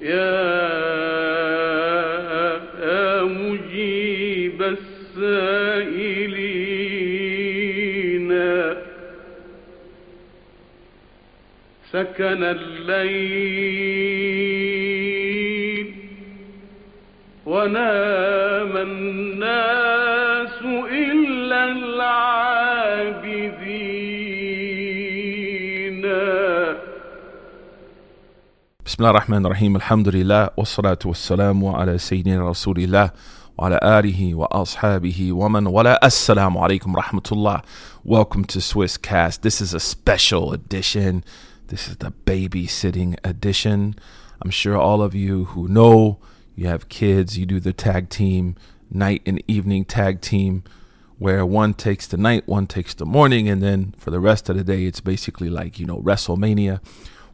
يا 0.00 0.24
مجيب 3.22 4.62
السائلين. 4.62 5.54
سكن 11.92 12.42
الليل 12.42 13.14
ونام 17.46 18.23
بسم 28.93 28.95
الله 28.99 29.09
الرحمن 29.09 29.45
الرحيم 29.45 29.75
الحمد 29.75 30.07
لله 30.07 30.49
والصلاة 30.57 30.99
والسلام 31.05 31.65
على 31.65 31.97
سيدنا 31.97 32.49
رسول 32.49 32.79
الله 32.79 33.11
وعلى 33.57 33.79
آله 33.83 34.35
وأصحابه 34.35 35.33
ومن 35.33 35.67
ولا 35.67 36.05
السلام 36.05 36.57
عليكم 36.57 36.95
ورحمة 36.95 37.23
الله 37.31 37.61
Welcome 38.05 38.45
to 38.45 38.61
Swiss 38.61 38.97
Cast. 38.97 39.41
This 39.41 39.61
is 39.61 39.73
a 39.73 39.79
special 39.79 40.53
edition. 40.53 41.23
This 41.67 41.87
is 41.87 41.97
the 41.97 42.11
babysitting 42.11 43.17
edition. 43.23 43.95
I'm 44.41 44.51
sure 44.51 44.77
all 44.77 45.01
of 45.01 45.13
you 45.13 45.45
who 45.45 45.67
know 45.67 46.19
you 46.55 46.67
have 46.67 46.89
kids, 46.89 47.37
you 47.37 47.45
do 47.45 47.59
the 47.59 47.73
tag 47.73 48.09
team, 48.09 48.55
night 48.89 49.21
and 49.25 49.43
evening 49.47 49.85
tag 49.85 50.21
team, 50.21 50.63
where 51.17 51.45
one 51.45 51.73
takes 51.73 52.07
the 52.07 52.17
night, 52.17 52.47
one 52.47 52.65
takes 52.65 52.93
the 52.93 53.05
morning, 53.05 53.49
and 53.49 53.61
then 53.61 53.93
for 53.97 54.09
the 54.09 54.19
rest 54.21 54.49
of 54.49 54.55
the 54.57 54.63
day, 54.63 54.85
it's 54.85 55.01
basically 55.01 55.49
like, 55.49 55.77
you 55.79 55.85
know, 55.85 55.97
WrestleMania. 55.97 56.79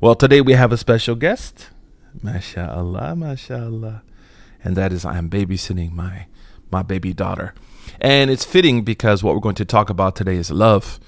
Well, 0.02 0.14
today 0.14 0.40
we 0.40 0.54
have 0.54 0.72
a 0.72 0.78
special 0.78 1.14
guest. 1.14 1.68
MashaAllah, 2.24 3.18
MashaAllah. 3.18 4.00
And 4.64 4.74
that 4.74 4.94
is 4.94 5.04
I 5.04 5.18
am 5.18 5.28
babysitting 5.28 5.92
my 5.92 6.24
my 6.72 6.82
baby 6.82 7.12
daughter. 7.12 7.52
And 8.00 8.30
it's 8.30 8.46
fitting 8.46 8.82
because 8.82 9.22
what 9.22 9.34
we're 9.34 9.42
going 9.42 9.56
to 9.56 9.66
talk 9.66 9.90
about 9.90 10.16
today 10.16 10.36
is 10.36 10.50
love, 10.50 10.98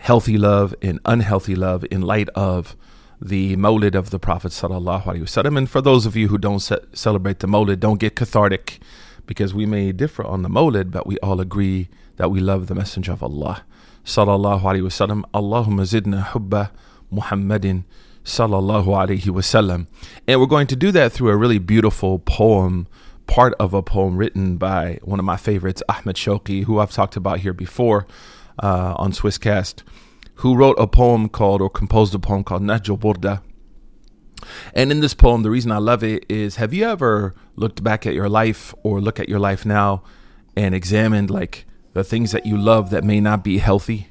healthy 0.00 0.36
love 0.36 0.74
and 0.82 0.98
unhealthy 1.04 1.54
love 1.54 1.84
in 1.88 2.02
light 2.02 2.28
of 2.30 2.74
the 3.22 3.54
Mawlid 3.54 3.94
of 3.94 4.10
the 4.10 4.18
Prophet 4.18 4.50
sallallahu 4.50 5.04
alaihi 5.04 5.22
wasallam. 5.22 5.56
And 5.56 5.70
for 5.70 5.80
those 5.80 6.04
of 6.04 6.16
you 6.16 6.26
who 6.26 6.36
don't 6.36 6.58
ce- 6.58 6.72
celebrate 6.94 7.38
the 7.38 7.46
Mawlid, 7.46 7.78
don't 7.78 8.00
get 8.00 8.16
cathartic 8.16 8.80
because 9.24 9.54
we 9.54 9.66
may 9.66 9.92
differ 9.92 10.24
on 10.24 10.42
the 10.42 10.48
Mawlid, 10.48 10.90
but 10.90 11.06
we 11.06 11.16
all 11.18 11.40
agree 11.40 11.88
that 12.16 12.32
we 12.32 12.40
love 12.40 12.66
the 12.66 12.74
Messenger 12.74 13.12
of 13.12 13.22
Allah 13.22 13.62
sallallahu 14.04 14.62
alaihi 14.62 14.82
wasallam. 14.82 15.22
Allahumma 15.32 15.82
zidna 15.86 16.24
hubba 16.24 16.72
Muhammadin 17.14 17.84
sallallahu 18.24 18.86
alaihi 18.86 19.24
wasallam. 19.26 19.86
And 20.26 20.40
we're 20.40 20.46
going 20.46 20.66
to 20.68 20.76
do 20.76 20.90
that 20.92 21.12
through 21.12 21.30
a 21.30 21.36
really 21.36 21.58
beautiful 21.58 22.18
poem, 22.18 22.86
part 23.26 23.54
of 23.60 23.74
a 23.74 23.82
poem 23.82 24.16
written 24.16 24.56
by 24.56 24.98
one 25.02 25.18
of 25.18 25.24
my 25.24 25.36
favorites, 25.36 25.82
Ahmed 25.88 26.16
Shouqi, 26.16 26.64
who 26.64 26.78
I've 26.78 26.92
talked 26.92 27.16
about 27.16 27.40
here 27.40 27.52
before 27.52 28.06
uh, 28.62 28.94
on 28.96 29.12
Swisscast, 29.12 29.82
who 30.36 30.56
wrote 30.56 30.76
a 30.78 30.86
poem 30.86 31.28
called 31.28 31.60
or 31.60 31.70
composed 31.70 32.14
a 32.14 32.18
poem 32.18 32.44
called 32.44 32.62
Nahjul 32.62 32.98
Burda. 32.98 33.42
And 34.74 34.90
in 34.90 35.00
this 35.00 35.14
poem, 35.14 35.42
the 35.42 35.50
reason 35.50 35.72
I 35.72 35.78
love 35.78 36.02
it 36.02 36.24
is 36.28 36.56
have 36.56 36.74
you 36.74 36.84
ever 36.84 37.34
looked 37.56 37.82
back 37.82 38.06
at 38.06 38.14
your 38.14 38.28
life 38.28 38.74
or 38.82 39.00
look 39.00 39.20
at 39.20 39.28
your 39.28 39.38
life 39.38 39.64
now 39.64 40.02
and 40.56 40.74
examined 40.74 41.30
like 41.30 41.66
the 41.92 42.04
things 42.04 42.32
that 42.32 42.44
you 42.44 42.56
love 42.56 42.90
that 42.90 43.04
may 43.04 43.20
not 43.20 43.44
be 43.44 43.58
healthy? 43.58 44.08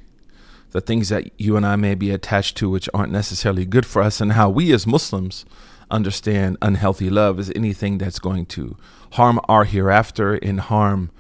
The 0.74 0.82
things 0.82 1.10
that 1.10 1.30
you 1.40 1.56
and 1.56 1.66
I 1.66 1.76
may 1.76 1.94
be 1.94 2.10
attached 2.10 2.58
to, 2.58 2.70
which 2.70 2.90
aren't 2.94 3.12
necessarily 3.12 3.64
good 3.64 3.86
for 3.86 4.02
us, 4.02 4.20
and 4.20 4.34
how 4.34 4.50
we 4.50 4.74
as 4.74 4.88
Muslims 4.88 5.46
understand 5.92 6.58
unhealthy 6.64 7.12
love 7.12 7.40
as 7.40 7.52
anything 7.56 8.00
that's 8.00 8.18
going 8.18 8.48
to 8.48 8.76
harm 9.12 9.40
our 9.48 9.66
hereafter 9.66 10.34
and 10.34 10.60
harm 10.60 11.12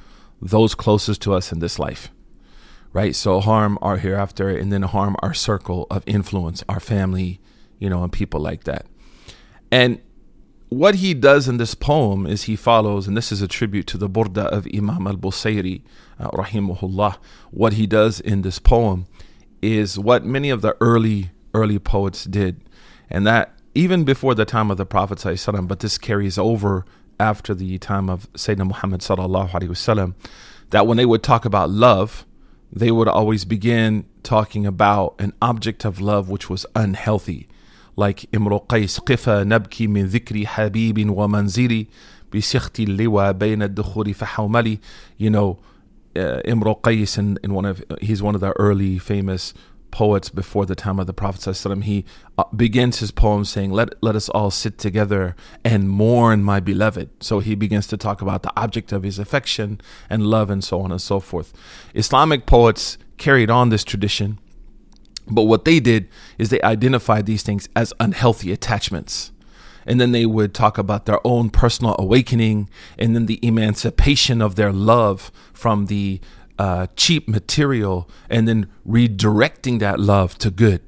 those 0.41 0.73
closest 0.73 1.21
to 1.21 1.33
us 1.33 1.51
in 1.51 1.59
this 1.59 1.77
life. 1.77 2.09
Right? 2.93 3.15
So, 3.15 3.39
harm 3.39 3.77
our 3.81 3.97
hereafter 3.97 4.49
and 4.49 4.73
then 4.73 4.81
harm 4.81 5.15
our 5.21 5.35
circle 5.35 5.85
of 5.91 6.03
influence, 6.07 6.63
our 6.67 6.79
family, 6.79 7.39
you 7.77 7.89
know, 7.89 8.03
and 8.03 8.11
people 8.11 8.39
like 8.39 8.63
that. 8.63 8.87
And 9.71 10.01
what 10.69 10.95
he 10.95 11.13
does 11.13 11.47
in 11.47 11.57
this 11.57 11.75
poem 11.75 12.25
is 12.25 12.43
he 12.43 12.55
follows, 12.55 13.07
and 13.07 13.15
this 13.15 13.31
is 13.31 13.43
a 13.43 13.47
tribute 13.47 13.85
to 13.87 13.97
the 13.99 14.09
Burda 14.09 14.47
of 14.47 14.67
Imam 14.73 15.05
al 15.05 15.17
Busayri, 15.17 15.83
uh. 16.19 16.29
What 17.51 17.73
he 17.73 17.85
does 17.85 18.19
in 18.19 18.41
this 18.41 18.57
poem 18.57 19.05
is 19.63 19.97
what 19.97 20.25
many 20.25 20.49
of 20.49 20.61
the 20.61 20.75
early 20.81 21.31
early 21.53 21.79
poets 21.79 22.25
did, 22.25 22.61
and 23.09 23.25
that 23.25 23.57
even 23.75 24.03
before 24.03 24.35
the 24.35 24.45
time 24.45 24.69
of 24.69 24.77
the 24.77 24.85
Prophet 24.85 25.17
sallam, 25.19 25.67
but 25.67 25.79
this 25.79 25.97
carries 25.97 26.37
over 26.37 26.85
after 27.19 27.53
the 27.53 27.77
time 27.77 28.09
of 28.09 28.31
Sayyidina 28.33 28.67
Muhammad 28.67 29.01
sallallahu 29.01 29.51
alaihi 29.51 29.69
wasallam, 29.69 30.15
that 30.71 30.85
when 30.85 30.97
they 30.97 31.05
would 31.05 31.23
talk 31.23 31.45
about 31.45 31.69
love, 31.69 32.25
they 32.71 32.91
would 32.91 33.07
always 33.07 33.45
begin 33.45 34.05
talking 34.23 34.65
about 34.65 35.15
an 35.19 35.31
object 35.41 35.85
of 35.85 36.01
love 36.01 36.29
which 36.29 36.49
was 36.49 36.65
unhealthy, 36.75 37.47
like 37.95 38.21
Imru 38.31 38.65
Qais 38.67 38.99
qifa 38.99 39.45
nabki 39.45 39.87
min 39.87 40.09
dhikri 40.09 40.45
habibin 40.45 41.11
wa 41.11 41.27
manziri 41.27 41.87
bi 42.31 42.39
liwa 42.39 43.33
bayna 43.33 43.69
dukhuri 43.69 44.15
fahawmali, 44.15 44.79
you 45.17 45.29
know, 45.29 45.59
uh, 46.15 46.41
Imru 46.45 46.79
Qais 46.81 47.17
in, 47.17 47.39
in 47.43 47.53
one 47.53 47.65
of 47.65 47.83
he's 48.01 48.21
one 48.21 48.35
of 48.35 48.41
the 48.41 48.51
early 48.53 48.99
famous 48.99 49.53
poets 49.93 50.29
before 50.29 50.65
the 50.65 50.73
time 50.73 50.99
of 50.99 51.05
the 51.05 51.13
Prophet 51.13 51.39
ﷺ, 51.41 51.83
he 51.83 52.03
uh, 52.35 52.43
begins 52.55 52.97
his 52.97 53.11
poem 53.11 53.45
saying, 53.45 53.69
let, 53.71 53.89
let 54.01 54.15
us 54.15 54.27
all 54.27 54.49
sit 54.49 54.79
together 54.79 55.35
and 55.63 55.87
mourn 55.87 56.43
my 56.43 56.59
beloved. 56.59 57.11
So 57.19 57.39
he 57.39 57.53
begins 57.53 57.85
to 57.87 57.97
talk 57.97 58.19
about 58.19 58.41
the 58.41 58.51
object 58.59 58.91
of 58.91 59.03
his 59.03 59.19
affection 59.19 59.79
and 60.09 60.25
love 60.25 60.49
and 60.49 60.63
so 60.63 60.81
on 60.81 60.91
and 60.91 60.99
so 60.99 61.19
forth. 61.19 61.53
Islamic 61.93 62.47
poets 62.47 62.97
carried 63.17 63.51
on 63.51 63.69
this 63.69 63.83
tradition, 63.83 64.39
but 65.27 65.43
what 65.43 65.63
they 65.63 65.79
did 65.79 66.09
is 66.39 66.49
they 66.49 66.61
identified 66.61 67.27
these 67.27 67.43
things 67.43 67.69
as 67.75 67.93
unhealthy 67.99 68.51
attachments 68.51 69.31
and 69.85 69.99
then 69.99 70.11
they 70.11 70.25
would 70.25 70.53
talk 70.53 70.77
about 70.77 71.05
their 71.05 71.25
own 71.25 71.49
personal 71.49 71.95
awakening 71.99 72.69
and 72.97 73.15
then 73.15 73.25
the 73.25 73.39
emancipation 73.45 74.41
of 74.41 74.55
their 74.55 74.71
love 74.71 75.31
from 75.53 75.87
the 75.87 76.19
uh, 76.59 76.87
cheap 76.95 77.27
material 77.27 78.09
and 78.29 78.47
then 78.47 78.67
redirecting 78.87 79.79
that 79.79 79.99
love 79.99 80.37
to 80.37 80.51
good. 80.51 80.81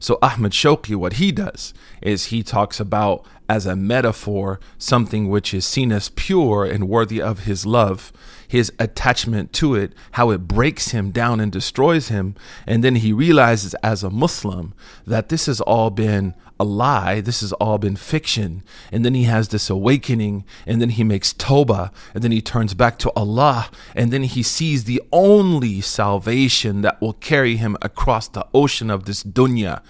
So 0.00 0.18
Ahmed 0.22 0.52
Shouqi, 0.52 0.96
what 0.96 1.14
he 1.14 1.32
does 1.32 1.72
is 2.02 2.26
he 2.26 2.42
talks 2.42 2.80
about 2.80 3.26
as 3.48 3.66
a 3.66 3.76
metaphor 3.76 4.58
something 4.78 5.28
which 5.28 5.52
is 5.52 5.66
seen 5.66 5.92
as 5.92 6.08
pure 6.10 6.64
and 6.64 6.88
worthy 6.88 7.20
of 7.20 7.40
his 7.40 7.66
love, 7.66 8.12
his 8.48 8.72
attachment 8.78 9.52
to 9.54 9.74
it, 9.74 9.92
how 10.12 10.30
it 10.30 10.48
breaks 10.48 10.90
him 10.90 11.10
down 11.10 11.40
and 11.40 11.52
destroys 11.52 12.08
him. 12.08 12.34
And 12.66 12.82
then 12.82 12.96
he 12.96 13.12
realizes 13.12 13.74
as 13.82 14.02
a 14.02 14.10
Muslim 14.10 14.74
that 15.06 15.28
this 15.28 15.46
has 15.46 15.60
all 15.60 15.90
been 15.90 16.34
a 16.58 16.64
lie, 16.64 17.20
this 17.20 17.40
has 17.40 17.52
all 17.54 17.78
been 17.78 17.96
fiction. 17.96 18.62
And 18.92 19.04
then 19.04 19.14
he 19.14 19.24
has 19.24 19.48
this 19.48 19.68
awakening, 19.68 20.44
and 20.66 20.80
then 20.80 20.90
he 20.90 21.04
makes 21.04 21.32
Toba, 21.32 21.90
and 22.14 22.22
then 22.22 22.30
he 22.32 22.40
turns 22.40 22.74
back 22.74 22.98
to 23.00 23.12
Allah, 23.16 23.70
and 23.94 24.12
then 24.12 24.22
he 24.22 24.42
sees 24.42 24.84
the 24.84 25.02
only 25.12 25.80
salvation 25.80 26.82
that 26.82 27.00
will 27.00 27.14
carry 27.14 27.56
him 27.56 27.76
across 27.82 28.28
the 28.28 28.46
ocean 28.54 28.90
of 28.90 29.04
this 29.04 29.22
dunya 29.22 29.82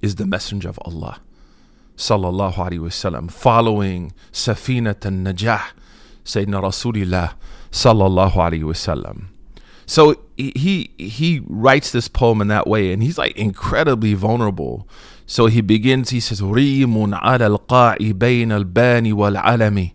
is 0.00 0.16
the 0.16 0.26
Messenger 0.26 0.68
of 0.68 0.78
Allah. 0.84 1.20
Sallallahu 1.96 2.54
Alaihi 2.54 2.80
Wasallam, 2.80 3.30
following 3.30 4.12
Safinat 4.32 5.04
al 5.04 5.12
Najah, 5.12 5.70
Sayyidina 6.24 6.62
Rasulullah, 6.62 7.34
Sallallahu 7.70 8.32
Alaihi 8.32 8.62
Wasallam. 8.62 9.26
So 9.86 10.16
he 10.36 10.90
he 10.96 11.42
writes 11.46 11.90
this 11.92 12.08
poem 12.08 12.40
in 12.40 12.48
that 12.48 12.66
way, 12.66 12.92
and 12.92 13.02
he's 13.02 13.18
like 13.18 13.36
incredibly 13.36 14.14
vulnerable. 14.14 14.88
So 15.26 15.46
he 15.46 15.60
begins. 15.60 16.10
He 16.10 16.20
says, 16.20 16.40
"Rimun 16.40 17.12
ala 17.22 17.44
al-qa'i 17.44 18.50
al-bani 18.50 19.12
wal-alami." 19.12 19.92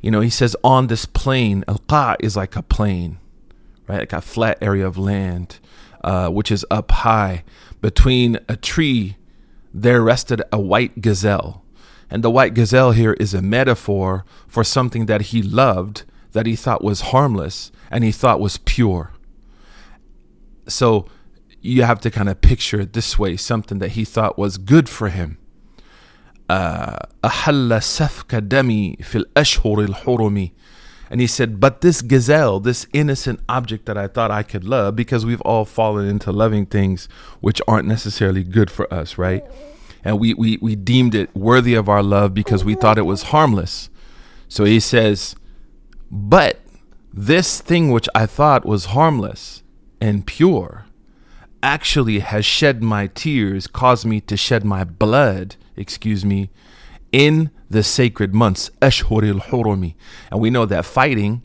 You 0.00 0.10
know, 0.10 0.20
he 0.20 0.30
says 0.30 0.56
on 0.64 0.86
this 0.86 1.04
plain, 1.04 1.64
al-qa' 1.68 2.16
is 2.20 2.36
like 2.36 2.56
a 2.56 2.62
plain, 2.62 3.18
right, 3.86 4.00
like 4.00 4.12
a 4.12 4.20
flat 4.20 4.56
area 4.62 4.86
of 4.86 4.96
land, 4.96 5.58
uh, 6.02 6.28
which 6.30 6.50
is 6.50 6.64
up 6.70 6.90
high. 6.90 7.44
Between 7.82 8.38
a 8.48 8.56
tree, 8.56 9.16
there 9.74 10.00
rested 10.00 10.42
a 10.50 10.58
white 10.58 11.02
gazelle, 11.02 11.62
and 12.10 12.24
the 12.24 12.30
white 12.30 12.54
gazelle 12.54 12.92
here 12.92 13.12
is 13.14 13.34
a 13.34 13.42
metaphor 13.42 14.24
for 14.48 14.64
something 14.64 15.06
that 15.06 15.22
he 15.32 15.42
loved, 15.42 16.04
that 16.32 16.46
he 16.46 16.56
thought 16.56 16.82
was 16.82 17.12
harmless, 17.12 17.70
and 17.90 18.02
he 18.02 18.12
thought 18.12 18.40
was 18.40 18.56
pure. 18.58 19.12
So 20.66 21.06
you 21.61 21.83
have 21.83 21.99
to 22.01 22.11
kind 22.11 22.29
of 22.29 22.41
picture 22.41 22.81
it 22.81 22.93
this 22.93 23.17
way 23.17 23.37
something 23.37 23.79
that 23.79 23.91
he 23.91 24.05
thought 24.05 24.37
was 24.37 24.57
good 24.57 24.87
for 24.89 25.09
him. 25.09 25.37
أحل 26.49 27.81
سفك 27.81 28.35
دمي 28.35 28.97
في 29.03 29.23
الأشهر 29.25 29.85
الحرم 29.87 30.51
and 31.09 31.21
he 31.21 31.27
said, 31.27 31.59
But 31.59 31.81
this 31.81 32.01
gazelle, 32.01 32.59
this 32.59 32.87
innocent 32.91 33.39
object 33.47 33.85
that 33.85 33.95
I 33.97 34.07
thought 34.07 34.31
I 34.31 34.41
could 34.41 34.63
love, 34.63 34.95
because 34.95 35.23
we've 35.23 35.41
all 35.41 35.63
fallen 35.63 36.07
into 36.07 36.31
loving 36.31 36.65
things 36.65 37.07
which 37.41 37.61
aren't 37.67 37.87
necessarily 37.87 38.43
good 38.43 38.71
for 38.71 38.91
us, 38.91 39.15
right? 39.17 39.43
and 40.05 40.19
we, 40.19 40.35
we, 40.35 40.57
we 40.61 40.75
deemed 40.75 41.15
it 41.15 41.35
worthy 41.35 41.73
of 41.73 41.89
our 41.89 42.03
love 42.03 42.33
because 42.33 42.63
we 42.63 42.75
thought 42.75 42.99
it 42.99 43.07
was 43.07 43.23
harmless. 43.23 43.89
So 44.47 44.63
he 44.63 44.79
says, 44.79 45.35
But 46.11 46.61
this 47.11 47.59
thing 47.59 47.91
which 47.91 48.07
I 48.13 48.27
thought 48.27 48.65
was 48.65 48.85
harmless 48.85 49.63
and 49.99 50.25
pure 50.25 50.85
actually 51.62 52.20
has 52.20 52.44
shed 52.44 52.82
my 52.82 53.06
tears, 53.08 53.66
caused 53.66 54.06
me 54.06 54.20
to 54.22 54.36
shed 54.36 54.64
my 54.64 54.84
blood, 54.84 55.56
excuse 55.76 56.24
me, 56.24 56.50
in 57.12 57.50
the 57.68 57.82
sacred 57.82 58.34
months, 58.34 58.70
Ashhuril 58.80 59.40
Hurumi. 59.42 59.94
And 60.30 60.40
we 60.40 60.50
know 60.50 60.66
that 60.66 60.84
fighting 60.84 61.42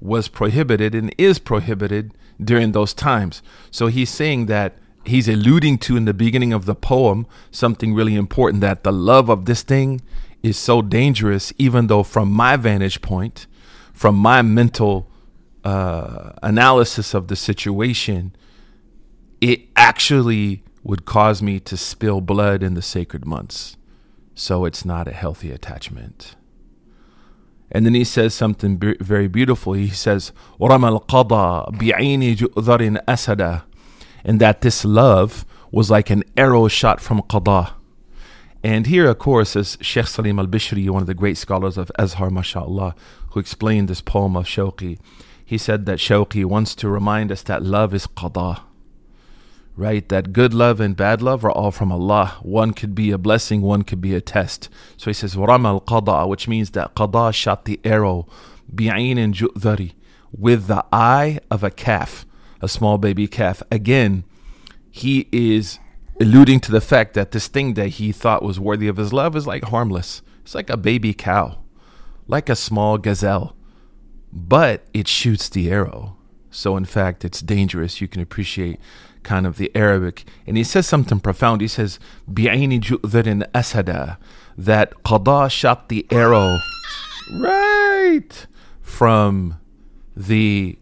was 0.00 0.28
prohibited 0.28 0.94
and 0.94 1.14
is 1.16 1.38
prohibited 1.38 2.12
during 2.42 2.72
those 2.72 2.92
times. 2.92 3.42
So 3.70 3.86
he's 3.86 4.10
saying 4.10 4.46
that 4.46 4.76
he's 5.04 5.28
alluding 5.28 5.78
to 5.78 5.96
in 5.96 6.04
the 6.04 6.14
beginning 6.14 6.52
of 6.52 6.64
the 6.64 6.74
poem 6.74 7.26
something 7.50 7.94
really 7.94 8.16
important 8.16 8.60
that 8.62 8.84
the 8.84 8.92
love 8.92 9.28
of 9.28 9.44
this 9.44 9.62
thing 9.62 10.00
is 10.42 10.58
so 10.58 10.82
dangerous, 10.82 11.52
even 11.56 11.86
though, 11.86 12.02
from 12.02 12.30
my 12.30 12.56
vantage 12.56 13.00
point, 13.00 13.46
from 13.92 14.16
my 14.16 14.42
mental 14.42 15.08
uh, 15.64 16.32
analysis 16.42 17.14
of 17.14 17.28
the 17.28 17.36
situation, 17.36 18.34
it 19.41 19.61
actually 19.75 20.63
would 20.83 21.05
cause 21.05 21.41
me 21.41 21.59
to 21.59 21.77
spill 21.77 22.21
blood 22.21 22.63
in 22.63 22.73
the 22.73 22.81
sacred 22.81 23.25
months. 23.25 23.77
So 24.33 24.65
it's 24.65 24.85
not 24.85 25.07
a 25.07 25.13
healthy 25.13 25.51
attachment. 25.51 26.35
And 27.71 27.85
then 27.85 27.93
he 27.93 28.03
says 28.03 28.33
something 28.33 28.77
be- 28.77 28.95
very 29.01 29.27
beautiful. 29.27 29.73
He 29.73 29.89
says, 29.89 30.31
وَرَمَى 30.59 31.01
الْقَضَى 31.01 31.77
بِعَيْنِ 31.77 32.35
جُؤْذَرٍ 32.37 33.05
أَسَدًا 33.05 33.63
And 34.23 34.39
that 34.39 34.61
this 34.61 34.85
love 34.85 35.45
was 35.71 35.91
like 35.91 36.09
an 36.09 36.23
arrow 36.37 36.67
shot 36.69 37.01
from 37.01 37.21
qada. 37.23 37.73
And 38.63 38.87
here, 38.87 39.09
of 39.09 39.19
course, 39.19 39.55
is 39.55 39.77
Sheikh 39.81 40.07
Salim 40.07 40.39
al 40.39 40.47
Bishri, 40.47 40.89
one 40.89 41.03
of 41.03 41.07
the 41.07 41.13
great 41.13 41.37
scholars 41.37 41.77
of 41.77 41.91
Azhar, 41.99 42.29
mashallah, 42.29 42.95
who 43.31 43.39
explained 43.39 43.89
this 43.89 44.01
poem 44.01 44.37
of 44.37 44.45
Shawqi. 44.45 44.97
He 45.45 45.57
said 45.57 45.85
that 45.85 45.99
Shawqi 45.99 46.45
wants 46.45 46.73
to 46.75 46.87
remind 46.87 47.31
us 47.31 47.43
that 47.43 47.63
love 47.63 47.93
is 47.93 48.07
qada 48.07 48.61
right? 49.76 50.08
That 50.08 50.32
good 50.32 50.52
love 50.52 50.80
and 50.80 50.96
bad 50.96 51.22
love 51.22 51.44
are 51.44 51.50
all 51.50 51.70
from 51.70 51.90
Allah. 51.90 52.38
One 52.42 52.72
could 52.72 52.94
be 52.94 53.10
a 53.10 53.18
blessing, 53.18 53.62
one 53.62 53.82
could 53.82 54.00
be 54.00 54.14
a 54.14 54.20
test. 54.20 54.68
So 54.96 55.10
he 55.10 55.14
says, 55.14 55.36
al 55.36 55.80
qada, 55.80 56.28
which 56.28 56.48
means 56.48 56.70
that 56.70 56.94
qada 56.94 57.32
shot 57.32 57.64
the 57.64 57.80
arrow, 57.84 58.26
bi'ain 58.74 59.18
and 59.18 59.34
ju'dhari, 59.34 59.92
with 60.36 60.66
the 60.66 60.84
eye 60.92 61.40
of 61.50 61.64
a 61.64 61.70
calf, 61.70 62.26
a 62.60 62.68
small 62.68 62.98
baby 62.98 63.26
calf. 63.26 63.62
Again, 63.70 64.24
he 64.90 65.28
is 65.32 65.78
alluding 66.20 66.60
to 66.60 66.70
the 66.70 66.80
fact 66.80 67.14
that 67.14 67.32
this 67.32 67.48
thing 67.48 67.74
that 67.74 67.88
he 67.88 68.12
thought 68.12 68.42
was 68.42 68.60
worthy 68.60 68.88
of 68.88 68.98
his 68.98 69.12
love 69.12 69.34
is 69.34 69.46
like 69.46 69.64
harmless. 69.64 70.22
It's 70.42 70.54
like 70.54 70.70
a 70.70 70.76
baby 70.76 71.14
cow, 71.14 71.58
like 72.26 72.48
a 72.48 72.56
small 72.56 72.98
gazelle, 72.98 73.56
but 74.32 74.84
it 74.92 75.08
shoots 75.08 75.48
the 75.48 75.70
arrow. 75.70 76.16
So, 76.50 76.76
in 76.76 76.84
fact, 76.84 77.24
it's 77.24 77.40
dangerous. 77.40 78.02
You 78.02 78.08
can 78.08 78.20
appreciate 78.20 78.78
kind 79.22 79.46
of 79.46 79.56
the 79.56 79.70
Arabic. 79.74 80.24
And 80.46 80.56
he 80.56 80.64
says 80.64 80.86
something 80.86 81.20
profound. 81.20 81.60
He 81.60 81.68
says, 81.68 81.98
"Biaini 82.30 82.80
ju'dharin 82.80 83.50
asada, 83.52 84.16
that 84.56 84.92
Qada 85.04 85.50
shot 85.50 85.88
the 85.88 86.06
arrow 86.10 86.58
right 87.40 88.46
from 88.80 89.58
the 90.16 90.78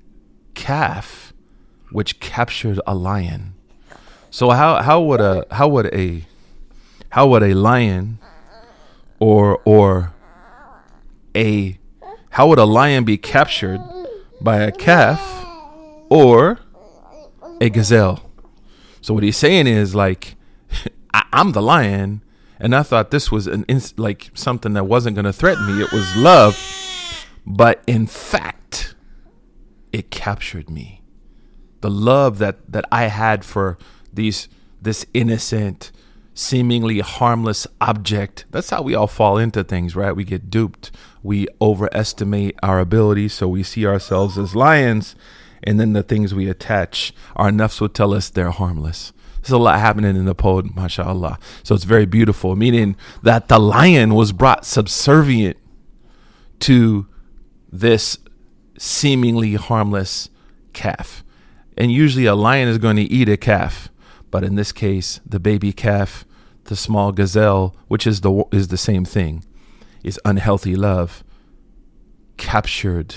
calf 0.54 1.32
which 1.90 2.20
captured 2.20 2.80
a 2.86 2.94
lion. 2.94 3.54
So 4.30 4.50
how, 4.50 4.82
how 4.82 5.00
would 5.00 5.20
a 5.20 5.44
how 5.50 5.68
would 5.68 5.86
a 5.86 6.24
how 7.10 7.26
would 7.28 7.42
a 7.42 7.54
lion 7.54 8.18
or 9.18 9.60
or 9.64 10.12
a 11.34 11.78
how 12.30 12.46
would 12.48 12.58
a 12.58 12.64
lion 12.64 13.04
be 13.04 13.18
captured 13.18 13.80
by 14.40 14.58
a 14.58 14.70
calf 14.70 15.20
or 16.08 16.60
a 17.60 17.68
gazelle? 17.70 18.29
So 19.00 19.14
what 19.14 19.22
he's 19.22 19.36
saying 19.36 19.66
is 19.66 19.94
like, 19.94 20.36
I, 21.14 21.24
am 21.32 21.52
the 21.52 21.62
lion, 21.62 22.22
and 22.58 22.74
I 22.74 22.82
thought 22.82 23.10
this 23.10 23.32
was 23.32 23.46
an 23.46 23.64
ins- 23.64 23.98
like 23.98 24.30
something 24.34 24.74
that 24.74 24.84
wasn't 24.84 25.16
going 25.16 25.24
to 25.24 25.32
threaten 25.32 25.66
me. 25.66 25.82
It 25.82 25.92
was 25.92 26.16
love, 26.16 26.58
but 27.46 27.82
in 27.86 28.06
fact, 28.06 28.94
it 29.92 30.10
captured 30.10 30.68
me. 30.68 31.02
The 31.80 31.90
love 31.90 32.38
that 32.38 32.58
that 32.70 32.84
I 32.92 33.04
had 33.04 33.44
for 33.44 33.78
these 34.12 34.48
this 34.82 35.06
innocent, 35.14 35.90
seemingly 36.34 37.00
harmless 37.00 37.66
object. 37.80 38.44
That's 38.50 38.70
how 38.70 38.82
we 38.82 38.94
all 38.94 39.06
fall 39.06 39.38
into 39.38 39.64
things, 39.64 39.96
right? 39.96 40.14
We 40.14 40.24
get 40.24 40.50
duped. 40.50 40.90
We 41.22 41.48
overestimate 41.60 42.58
our 42.62 42.80
abilities, 42.80 43.32
so 43.32 43.48
we 43.48 43.62
see 43.62 43.86
ourselves 43.86 44.36
as 44.36 44.54
lions 44.54 45.16
and 45.62 45.78
then 45.78 45.92
the 45.92 46.02
things 46.02 46.34
we 46.34 46.48
attach, 46.48 47.12
our 47.36 47.50
nafs 47.50 47.80
will 47.80 47.88
tell 47.88 48.14
us 48.14 48.30
they're 48.30 48.50
harmless. 48.50 49.12
There's 49.42 49.52
a 49.52 49.58
lot 49.58 49.80
happening 49.80 50.16
in 50.16 50.26
the 50.26 50.34
poem, 50.34 50.72
mashallah. 50.74 51.38
So 51.62 51.74
it's 51.74 51.84
very 51.84 52.06
beautiful, 52.06 52.56
meaning 52.56 52.96
that 53.22 53.48
the 53.48 53.58
lion 53.58 54.14
was 54.14 54.32
brought 54.32 54.66
subservient 54.66 55.56
to 56.60 57.06
this 57.72 58.18
seemingly 58.78 59.54
harmless 59.54 60.28
calf. 60.72 61.24
And 61.76 61.90
usually 61.90 62.26
a 62.26 62.34
lion 62.34 62.68
is 62.68 62.78
going 62.78 62.96
to 62.96 63.02
eat 63.02 63.28
a 63.28 63.36
calf, 63.36 63.88
but 64.30 64.44
in 64.44 64.56
this 64.56 64.72
case, 64.72 65.20
the 65.24 65.40
baby 65.40 65.72
calf, 65.72 66.26
the 66.64 66.76
small 66.76 67.12
gazelle, 67.12 67.74
which 67.88 68.06
is 68.06 68.20
the 68.20 68.44
is 68.52 68.68
the 68.68 68.76
same 68.76 69.04
thing, 69.04 69.44
is 70.02 70.20
unhealthy 70.24 70.76
love 70.76 71.24
captured 72.36 73.16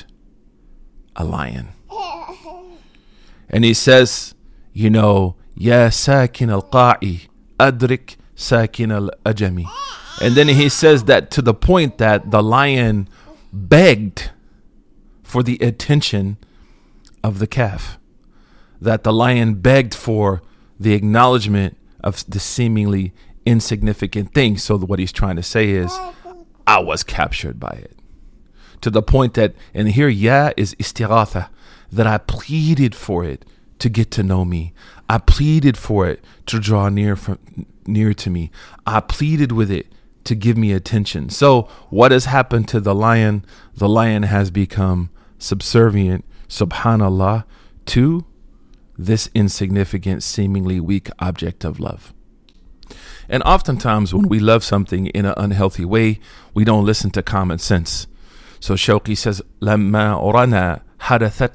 a 1.15 1.23
lion. 1.23 1.69
And 3.53 3.63
he 3.63 3.73
says, 3.73 4.33
you 4.73 4.89
know, 4.89 5.35
Ya 5.55 5.89
sakin 5.89 6.49
al 6.49 6.63
qa'i, 6.63 7.27
adrik 7.59 8.15
sakin 8.35 8.91
al 8.91 9.11
ajami. 9.23 9.67
And 10.21 10.33
then 10.35 10.47
he 10.47 10.69
says 10.69 11.03
that 11.05 11.29
to 11.31 11.41
the 11.41 11.53
point 11.53 11.99
that 11.99 12.31
the 12.31 12.41
lion 12.41 13.07
begged 13.53 14.31
for 15.21 15.43
the 15.43 15.57
attention 15.61 16.37
of 17.23 17.39
the 17.39 17.47
calf. 17.47 17.99
That 18.81 19.03
the 19.03 19.13
lion 19.13 19.55
begged 19.55 19.93
for 19.93 20.41
the 20.79 20.93
acknowledgement 20.93 21.77
of 22.03 22.25
the 22.27 22.39
seemingly 22.39 23.13
insignificant 23.45 24.33
thing. 24.33 24.57
So, 24.57 24.77
what 24.77 24.99
he's 24.99 25.11
trying 25.11 25.35
to 25.35 25.43
say 25.43 25.69
is, 25.69 25.95
I 26.65 26.79
was 26.79 27.03
captured 27.03 27.59
by 27.59 27.79
it. 27.83 27.97
To 28.81 28.89
the 28.89 29.01
point 29.01 29.35
that, 29.35 29.53
and 29.73 29.89
here, 29.89 30.09
ya 30.09 30.51
is 30.57 30.75
istighatha, 30.75 31.49
that 31.92 32.06
I 32.06 32.18
pleaded 32.18 32.94
for 32.94 33.24
it 33.24 33.44
to 33.78 33.88
get 33.88 34.10
to 34.12 34.22
know 34.22 34.44
me. 34.44 34.72
I 35.08 35.18
pleaded 35.18 35.76
for 35.76 36.06
it 36.06 36.22
to 36.46 36.58
draw 36.58 36.88
near 36.88 37.16
from 37.16 37.38
near 37.86 38.12
to 38.14 38.30
me. 38.30 38.50
I 38.86 39.00
pleaded 39.00 39.52
with 39.52 39.70
it 39.70 39.86
to 40.24 40.34
give 40.34 40.58
me 40.58 40.72
attention. 40.72 41.30
So, 41.30 41.62
what 41.88 42.12
has 42.12 42.26
happened 42.26 42.68
to 42.68 42.80
the 42.80 42.94
lion? 42.94 43.44
The 43.74 43.88
lion 43.88 44.24
has 44.24 44.50
become 44.50 45.10
subservient, 45.38 46.24
subhanallah, 46.48 47.44
to 47.86 48.26
this 48.98 49.30
insignificant, 49.34 50.22
seemingly 50.22 50.80
weak 50.80 51.08
object 51.18 51.64
of 51.64 51.80
love. 51.80 52.12
And 53.28 53.42
oftentimes, 53.44 54.12
when 54.14 54.28
we 54.28 54.38
love 54.40 54.64
something 54.64 55.06
in 55.08 55.24
an 55.24 55.34
unhealthy 55.36 55.84
way, 55.84 56.18
we 56.54 56.64
don't 56.64 56.84
listen 56.84 57.10
to 57.12 57.22
common 57.22 57.58
sense. 57.58 58.06
So 58.60 58.74
Shawqi 58.74 59.16
says, 59.16 59.40
لما 59.62 60.14
أرانا 60.20 60.80
حدثت 61.00 61.52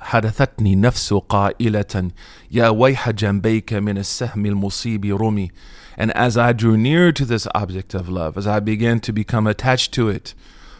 حدثتني 0.00 0.76
نفس 0.76 1.14
قائلة 1.14 2.10
يا 2.50 2.68
ويح 2.68 3.10
جنبيك 3.10 3.72
من 3.72 3.98
السهم 3.98 4.46
المصيب 4.46 5.04
رمي 5.04 5.50
And 5.98 6.12
as 6.12 6.36
I 6.36 6.52
drew 6.52 6.76
near 6.76 7.10
to 7.12 7.24
this 7.24 7.48
object 7.54 7.94
of 7.94 8.08
love, 8.08 8.36
as 8.36 8.46
I 8.46 8.60
began 8.60 9.00
to 9.00 9.12
become 9.12 9.46
attached 9.46 9.92
to 9.92 10.10
it, 10.10 10.34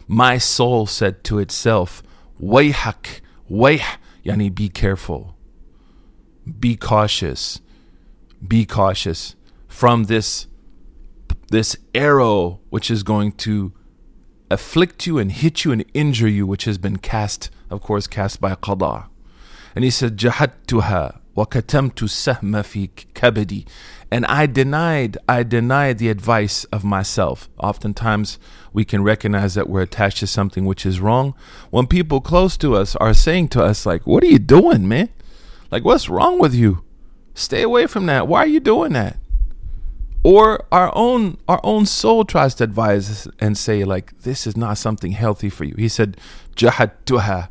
my 0.07 0.37
soul 0.37 0.87
said 0.87 1.25
to 1.25 1.39
itself, 1.39 2.03
ويحك 2.41 3.23
ويح 3.51 3.99
يعني 4.27 4.55
be 4.55 4.69
careful, 4.69 5.35
be 6.61 6.77
cautious, 6.77 7.61
be 8.47 8.67
cautious 8.67 9.35
from 9.67 10.05
this 10.05 10.47
this 11.49 11.77
arrow 11.95 12.61
which 12.71 12.91
is 12.91 13.03
going 13.03 13.33
to 13.33 13.73
afflict 14.51 15.07
you 15.07 15.19
and 15.19 15.33
hit 15.33 15.65
you 15.65 15.73
and 15.73 15.85
injure 15.95 16.29
you, 16.29 16.47
which 16.47 16.65
has 16.65 16.79
been 16.79 16.97
cast, 16.99 17.51
of 17.71 17.81
course, 17.81 18.07
cast 18.07 18.41
by 18.41 18.55
qada. 18.55 19.07
And 19.76 19.84
he 19.84 19.90
said, 19.90 20.18
Jahadtuha 20.18 21.20
wa 21.36 21.46
katamtu 21.46 22.10
sahma 22.10 22.64
fi 22.66 22.90
kabadi. 23.14 23.68
And 24.14 24.26
I 24.26 24.46
denied, 24.46 25.18
I 25.30 25.44
denied 25.44 25.98
the 25.98 26.10
advice 26.10 26.66
of 26.66 26.84
myself. 26.84 27.50
Oftentimes 27.58 28.38
we 28.74 28.84
can 28.84 29.04
recognize 29.04 29.54
that 29.56 29.70
we're 29.70 29.84
attached 29.84 30.20
to 30.20 30.28
something 30.28 30.66
which 30.66 30.86
is 30.86 31.00
wrong. 31.00 31.34
When 31.70 31.88
people 31.88 32.20
close 32.20 32.58
to 32.58 32.76
us 32.76 32.96
are 32.98 33.14
saying 33.14 33.50
to 33.50 33.64
us, 33.64 33.86
like, 33.86 34.06
what 34.06 34.24
are 34.24 34.28
you 34.28 34.40
doing, 34.40 34.88
man? 34.88 35.10
Like, 35.72 35.86
what's 35.86 36.10
wrong 36.10 36.40
with 36.40 36.54
you? 36.54 36.84
Stay 37.34 37.62
away 37.62 37.88
from 37.88 38.06
that. 38.08 38.28
Why 38.28 38.40
are 38.40 38.48
you 38.48 38.60
doing 38.60 38.92
that? 38.94 39.18
Or 40.24 40.66
our 40.72 40.92
own 40.94 41.38
our 41.48 41.62
own 41.64 41.86
soul 41.86 42.26
tries 42.26 42.54
to 42.56 42.66
advise 42.66 43.10
us 43.10 43.28
and 43.40 43.58
say, 43.58 43.84
like, 43.86 44.20
this 44.20 44.46
is 44.46 44.56
not 44.56 44.78
something 44.78 45.14
healthy 45.14 45.50
for 45.50 45.64
you. 45.64 45.74
He 45.78 45.88
said, 45.88 46.18
Jahadtuha 46.56 47.48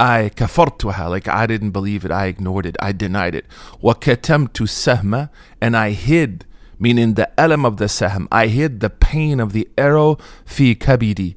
I 0.00 0.30
kafartuha, 0.34 1.10
like 1.10 1.28
I 1.28 1.46
didn't 1.46 1.72
believe 1.72 2.06
it, 2.06 2.10
I 2.10 2.24
ignored 2.26 2.64
it, 2.64 2.76
I 2.80 2.92
denied 2.92 3.34
it. 3.34 3.44
Wakatamtu 3.82 4.66
sahma, 4.66 5.28
and 5.60 5.76
I 5.76 5.90
hid, 5.90 6.46
meaning 6.78 7.14
the 7.14 7.28
elam 7.38 7.66
of 7.66 7.76
the 7.76 7.84
sahm, 7.84 8.26
I 8.32 8.46
hid 8.46 8.80
the 8.80 8.88
pain 8.88 9.40
of 9.40 9.52
the 9.52 9.68
arrow 9.76 10.16
fi 10.46 10.74
kabidi, 10.74 11.36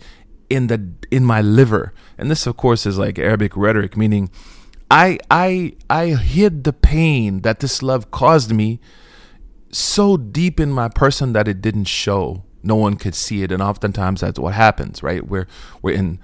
in 0.49 0.67
the 0.67 0.93
in 1.11 1.25
my 1.25 1.41
liver. 1.41 1.93
And 2.17 2.31
this 2.31 2.47
of 2.47 2.55
course 2.55 2.85
is 2.85 2.97
like 2.97 3.19
Arabic 3.19 3.57
rhetoric, 3.57 3.97
meaning 3.97 4.29
I 4.89 5.17
I 5.29 5.73
I 5.89 6.09
hid 6.11 6.63
the 6.63 6.73
pain 6.73 7.41
that 7.41 7.59
this 7.59 7.83
love 7.83 8.11
caused 8.11 8.53
me 8.53 8.79
so 9.71 10.15
deep 10.15 10.59
in 10.59 10.71
my 10.71 10.87
person 10.87 11.33
that 11.33 11.49
it 11.49 11.59
didn't 11.61 11.85
show. 11.85 12.43
No 12.61 12.75
one 12.77 12.95
could 12.95 13.15
see 13.15 13.43
it, 13.43 13.51
and 13.51 13.61
oftentimes 13.61 14.21
that's 14.21 14.39
what 14.39 14.53
happens, 14.53 15.03
right? 15.03 15.27
We're 15.27 15.47
we're 15.81 15.95
in 15.95 16.19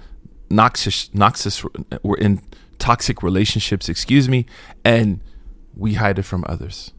noxious, 0.49 1.13
noxious, 1.13 1.63
we're 2.03 2.17
in 2.17 2.41
toxic 2.79 3.23
relationships, 3.23 3.89
excuse 3.89 4.29
me, 4.29 4.45
and 4.83 5.21
we 5.75 5.95
hide 5.95 6.19
it 6.19 6.23
from 6.23 6.43
others. 6.47 6.91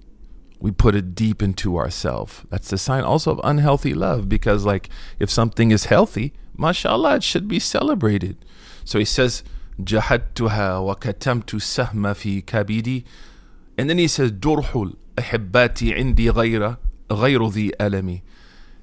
We 0.59 0.71
put 0.71 0.95
it 0.95 1.15
deep 1.15 1.43
into 1.43 1.77
ourselves. 1.77 2.43
That's 2.49 2.73
a 2.73 2.79
sign 2.79 3.05
also 3.05 3.33
of 3.33 3.41
unhealthy 3.45 3.95
love 3.95 4.29
because, 4.29 4.65
like, 4.65 4.89
if 5.19 5.31
something 5.31 5.71
is 5.71 5.85
healthy, 5.87 6.33
mashallah, 6.57 7.17
it 7.17 7.23
should 7.23 7.47
be 7.47 7.59
celebrated. 7.61 8.37
So 8.85 8.99
he 8.99 9.05
says, 9.05 9.43
جحدتها 9.79 10.79
وكتمت 10.79 11.55
السهم 11.55 12.15
في 12.15 12.41
كبدي 12.41 13.05
and 13.79 13.91
then 13.91 13.99
he 13.99 14.09
says 14.09 14.31
جرح 14.31 14.77
الأحبات 14.77 15.85
عندي 15.85 16.31
غير 16.31 16.77
غير 17.13 17.49
ذي 17.49 17.73
ألمي 17.81 18.23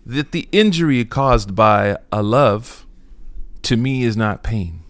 that 0.06 0.32
the 0.32 0.48
injury 0.52 1.04
caused 1.06 1.56
by 1.56 1.98
a 2.12 2.22
love 2.22 2.86
to 3.69 3.77
me 3.77 4.03
is 4.03 4.17
not 4.17 4.43
pain. 4.43 4.83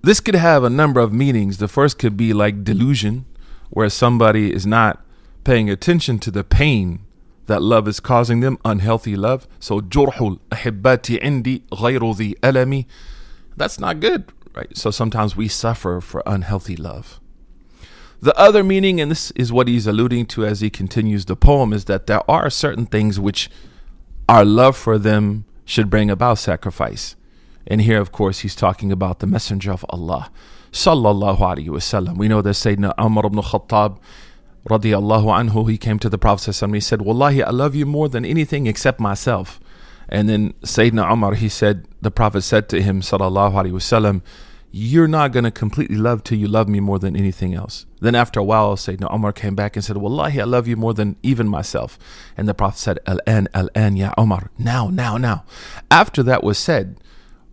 This 0.00 0.20
could 0.20 0.34
have 0.34 0.64
a 0.64 0.70
number 0.70 1.00
of 1.00 1.12
meanings. 1.12 1.58
The 1.58 1.68
first 1.68 1.98
could 1.98 2.16
be 2.16 2.32
like 2.32 2.64
delusion, 2.64 3.26
where 3.68 3.90
somebody 3.90 4.54
is 4.54 4.64
not 4.64 5.04
paying 5.44 5.68
attention 5.68 6.18
to 6.20 6.30
the 6.30 6.42
pain 6.42 7.00
that 7.44 7.60
love 7.60 7.88
is 7.88 8.00
causing 8.00 8.40
them, 8.40 8.56
unhealthy 8.64 9.16
love. 9.16 9.46
So 9.60 9.80
jurhul 9.80 10.40
ahibati 10.50 11.22
indi 11.22 11.60
ghayru 11.70 12.16
dhi 12.16 12.34
alami. 12.40 12.86
That's 13.54 13.78
not 13.78 14.00
good, 14.00 14.32
right? 14.54 14.74
So 14.74 14.90
sometimes 14.90 15.36
we 15.36 15.46
suffer 15.46 16.00
for 16.00 16.22
unhealthy 16.24 16.76
love. 16.76 17.20
The 18.22 18.34
other 18.38 18.64
meaning, 18.64 18.98
and 18.98 19.10
this 19.10 19.30
is 19.32 19.52
what 19.52 19.68
he's 19.68 19.86
alluding 19.86 20.24
to 20.26 20.46
as 20.46 20.62
he 20.62 20.70
continues 20.70 21.26
the 21.26 21.36
poem, 21.36 21.74
is 21.74 21.84
that 21.84 22.06
there 22.06 22.28
are 22.30 22.48
certain 22.48 22.86
things 22.86 23.20
which 23.20 23.50
our 24.26 24.44
love 24.44 24.74
for 24.74 24.96
them 24.96 25.44
should 25.68 25.90
bring 25.90 26.10
about 26.10 26.38
sacrifice. 26.38 27.14
And 27.66 27.82
here, 27.82 28.00
of 28.00 28.10
course, 28.10 28.38
he's 28.38 28.56
talking 28.56 28.90
about 28.90 29.18
the 29.18 29.26
Messenger 29.26 29.72
of 29.72 29.84
Allah. 29.90 30.30
Sallallahu 30.72 31.40
Alaihi 31.40 31.68
Wasallam. 31.68 32.16
We 32.16 32.26
know 32.26 32.40
that 32.40 32.52
Sayyidina 32.52 32.94
Umar 32.98 33.26
ibn 33.26 33.38
Khattab, 33.40 33.98
radiallahu 34.66 35.26
anhu, 35.26 35.70
he 35.70 35.76
came 35.76 35.98
to 35.98 36.08
the 36.08 36.16
Prophet 36.16 36.62
and 36.62 36.74
he 36.74 36.80
said, 36.80 37.02
Wallahi, 37.02 37.42
I 37.42 37.50
love 37.50 37.74
you 37.74 37.84
more 37.84 38.08
than 38.08 38.24
anything 38.24 38.66
except 38.66 38.98
myself. 38.98 39.60
And 40.08 40.26
then 40.26 40.54
Sayyidina 40.62 41.12
Umar, 41.12 41.34
he 41.34 41.50
said, 41.50 41.86
the 42.00 42.10
Prophet 42.10 42.40
said 42.40 42.70
to 42.70 42.80
him, 42.80 43.02
Sallallahu 43.02 43.52
Alaihi 43.52 43.72
Wasallam, 43.72 44.22
you're 44.70 45.08
not 45.08 45.32
going 45.32 45.44
to 45.44 45.50
completely 45.50 45.96
love 45.96 46.22
till 46.22 46.38
you 46.38 46.46
love 46.46 46.68
me 46.68 46.80
more 46.80 46.98
than 46.98 47.16
anything 47.16 47.54
else. 47.54 47.86
Then 48.00 48.14
after 48.14 48.40
a 48.40 48.44
while, 48.44 48.76
Sayyidina 48.76 49.10
Omar 49.10 49.32
came 49.32 49.54
back 49.54 49.76
and 49.76 49.84
said, 49.84 49.96
Wallahi, 49.96 50.40
I 50.40 50.44
love 50.44 50.68
you 50.68 50.76
more 50.76 50.92
than 50.92 51.16
even 51.22 51.48
myself. 51.48 51.98
And 52.36 52.46
the 52.46 52.54
Prophet 52.54 52.78
said, 52.78 52.98
Al-an, 53.06 53.48
al-an, 53.54 53.96
ya 53.96 54.12
Umar. 54.18 54.50
Now, 54.58 54.88
now, 54.88 55.16
now. 55.16 55.44
After 55.90 56.22
that 56.24 56.44
was 56.44 56.58
said, 56.58 57.00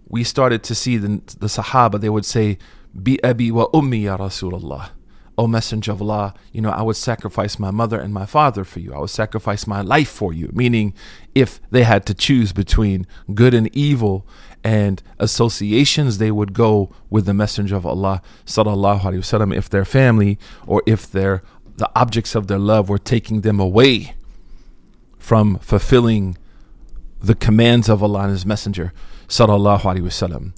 we 0.07 0.23
started 0.23 0.61
to 0.63 0.75
see 0.75 0.97
the, 0.97 1.21
the 1.39 1.47
Sahaba, 1.47 1.99
they 1.99 2.09
would 2.09 2.25
say, 2.25 2.57
Bi 2.93 3.17
abi 3.23 3.51
wa 3.51 3.67
ummi 3.73 4.03
ya 4.03 4.17
Rasulullah. 4.17 4.89
O 5.37 5.47
Messenger 5.47 5.91
of 5.91 6.01
Allah, 6.01 6.33
you 6.53 6.61
know, 6.61 6.69
I 6.69 6.81
would 6.81 6.95
sacrifice 6.95 7.59
my 7.59 7.69
mother 7.69 7.99
and 7.99 8.13
my 8.13 8.25
father 8.25 8.63
for 8.63 8.79
you. 8.79 8.93
I 8.93 8.99
would 8.99 9.09
sacrifice 9.09 9.67
my 9.67 9.81
life 9.81 10.09
for 10.09 10.31
you. 10.31 10.49
Meaning, 10.53 10.93
if 11.33 11.59
they 11.71 11.83
had 11.83 12.05
to 12.05 12.13
choose 12.13 12.53
between 12.53 13.05
good 13.33 13.53
and 13.53 13.73
evil 13.75 14.25
and 14.65 15.03
associations, 15.19 16.17
they 16.17 16.31
would 16.31 16.51
go 16.51 16.91
with 17.11 17.27
the 17.27 17.35
Messenger 17.35 17.75
of 17.75 17.85
Allah, 17.85 18.23
sallallahu 18.47 19.01
alaihi 19.01 19.19
wasallam, 19.19 19.55
if 19.55 19.69
their 19.69 19.85
family 19.85 20.39
or 20.65 20.81
if 20.87 21.09
their 21.09 21.43
the 21.77 21.89
objects 21.95 22.33
of 22.33 22.47
their 22.47 22.57
love 22.57 22.89
were 22.89 22.97
taking 22.97 23.41
them 23.41 23.59
away 23.59 24.15
from 25.19 25.59
fulfilling 25.59 26.35
the 27.21 27.35
commands 27.35 27.89
of 27.89 28.01
Allah 28.01 28.21
and 28.21 28.31
His 28.31 28.45
Messenger, 28.45 28.91
sallallahu 29.27 29.81
alaihi 29.81 30.01
wasallam. 30.01 30.53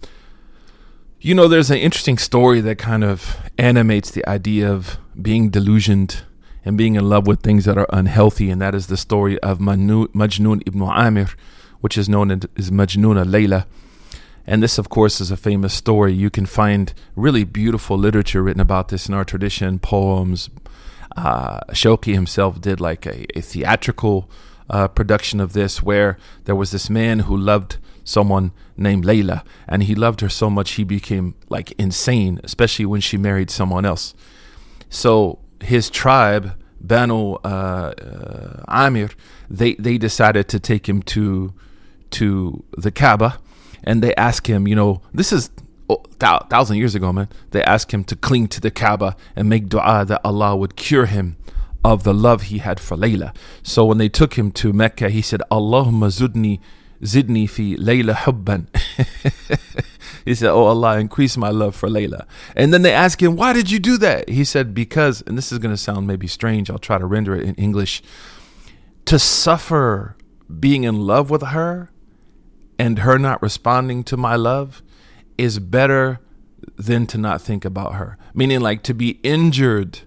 You 1.19 1.35
know, 1.35 1.49
there's 1.49 1.69
an 1.69 1.79
interesting 1.79 2.17
story 2.17 2.61
that 2.61 2.77
kind 2.77 3.03
of 3.03 3.35
animates 3.57 4.09
the 4.11 4.25
idea 4.29 4.71
of 4.71 4.97
being 5.21 5.49
delusioned 5.49 6.21
and 6.63 6.77
being 6.77 6.95
in 6.95 7.09
love 7.09 7.27
with 7.27 7.41
things 7.41 7.65
that 7.65 7.77
are 7.77 7.87
unhealthy, 7.91 8.49
and 8.49 8.61
that 8.61 8.73
is 8.73 8.87
the 8.87 8.95
story 8.95 9.37
of 9.39 9.59
Majnun 9.59 10.63
ibn 10.65 10.81
Amir, 10.81 11.29
which 11.81 11.97
is 11.97 12.07
known 12.07 12.31
as 12.31 12.71
Majnuna 12.71 13.25
Layla. 13.25 13.65
And 14.47 14.63
this, 14.63 14.77
of 14.77 14.87
course, 14.87 15.19
is 15.19 15.29
a 15.29 15.37
famous 15.37 15.73
story. 15.73 16.13
You 16.13 16.29
can 16.29 16.45
find 16.45 16.93
really 17.15 17.43
beautiful 17.43 17.97
literature 17.97 18.41
written 18.41 18.61
about 18.61 18.87
this 18.87 19.07
in 19.07 19.13
our 19.13 19.25
tradition, 19.25 19.77
poems. 19.77 20.49
Uh, 21.17 21.59
Shawki 21.71 22.13
himself 22.13 22.61
did 22.61 22.79
like 22.79 23.05
a, 23.05 23.25
a 23.37 23.41
theatrical 23.41 24.29
uh, 24.69 24.87
production 24.87 25.41
of 25.41 25.53
this 25.53 25.83
where 25.83 26.17
there 26.45 26.55
was 26.55 26.71
this 26.71 26.89
man 26.89 27.19
who 27.19 27.35
loved 27.35 27.77
someone 28.03 28.51
named 28.77 29.03
Layla, 29.03 29.43
and 29.67 29.83
he 29.83 29.95
loved 29.95 30.21
her 30.21 30.29
so 30.29 30.49
much 30.49 30.71
he 30.71 30.83
became 30.85 31.35
like 31.49 31.73
insane, 31.73 32.39
especially 32.43 32.85
when 32.85 33.01
she 33.01 33.17
married 33.17 33.49
someone 33.49 33.85
else. 33.85 34.13
So 34.89 35.39
his 35.61 35.89
tribe, 35.89 36.53
Banu 36.79 37.33
uh, 37.33 37.93
uh, 37.97 38.63
Amir, 38.67 39.09
they 39.49 39.73
they 39.75 39.97
decided 39.97 40.47
to 40.49 40.59
take 40.59 40.87
him 40.87 41.01
to 41.03 41.53
to 42.11 42.63
the 42.77 42.91
Kaaba, 42.91 43.39
and 43.87 44.03
they 44.03 44.13
asked 44.15 44.47
him, 44.47 44.67
you 44.67 44.75
know, 44.75 45.01
this 45.13 45.31
is 45.31 45.49
oh, 45.89 46.03
thousand 46.19 46.75
years 46.75 46.93
ago, 46.93 47.13
man. 47.13 47.29
They 47.51 47.63
asked 47.63 47.93
him 47.93 48.03
to 48.03 48.17
cling 48.17 48.49
to 48.49 48.59
the 48.59 48.69
Kaaba 48.69 49.15
and 49.33 49.47
make 49.47 49.69
du'a 49.69 50.05
that 50.05 50.19
Allah 50.25 50.57
would 50.57 50.75
cure 50.75 51.05
him 51.05 51.37
of 51.85 52.03
the 52.03 52.13
love 52.13 52.43
he 52.43 52.57
had 52.57 52.81
for 52.81 52.97
Layla. 52.97 53.33
So 53.63 53.85
when 53.85 53.97
they 53.97 54.09
took 54.09 54.33
him 54.33 54.51
to 54.51 54.73
Mecca, 54.73 55.09
he 55.09 55.21
said, 55.21 55.41
Allahumma 55.49 56.11
zudni 56.11 56.59
zidni 57.01 57.49
fi 57.49 57.77
Layla 57.77 58.13
hubban. 58.13 58.67
he 60.25 60.35
said, 60.35 60.49
Oh 60.49 60.65
Allah, 60.65 60.99
increase 60.99 61.37
my 61.37 61.49
love 61.49 61.73
for 61.73 61.87
Layla. 61.87 62.25
And 62.57 62.73
then 62.73 62.81
they 62.81 62.93
asked 62.93 63.21
him, 63.21 63.37
Why 63.37 63.53
did 63.53 63.71
you 63.71 63.79
do 63.79 63.97
that? 63.99 64.27
He 64.27 64.43
said, 64.43 64.73
Because, 64.73 65.21
and 65.21 65.37
this 65.37 65.53
is 65.53 65.59
going 65.59 65.73
to 65.73 65.81
sound 65.81 66.07
maybe 66.07 66.27
strange, 66.27 66.69
I'll 66.69 66.77
try 66.77 66.97
to 66.97 67.05
render 67.05 67.33
it 67.33 67.43
in 67.43 67.55
English. 67.55 68.03
To 69.05 69.17
suffer 69.17 70.17
being 70.59 70.83
in 70.83 70.99
love 70.99 71.29
with 71.29 71.41
her 71.41 71.89
and 72.79 72.99
her 72.99 73.17
not 73.17 73.41
responding 73.41 74.03
to 74.05 74.17
my 74.17 74.35
love 74.35 74.81
is 75.37 75.59
better 75.59 76.19
than 76.75 77.05
to 77.07 77.17
not 77.17 77.41
think 77.41 77.65
about 77.65 77.95
her. 77.95 78.17
Meaning, 78.33 78.61
like 78.61 78.83
to 78.83 78.93
be 78.93 79.19
injured 79.23 79.99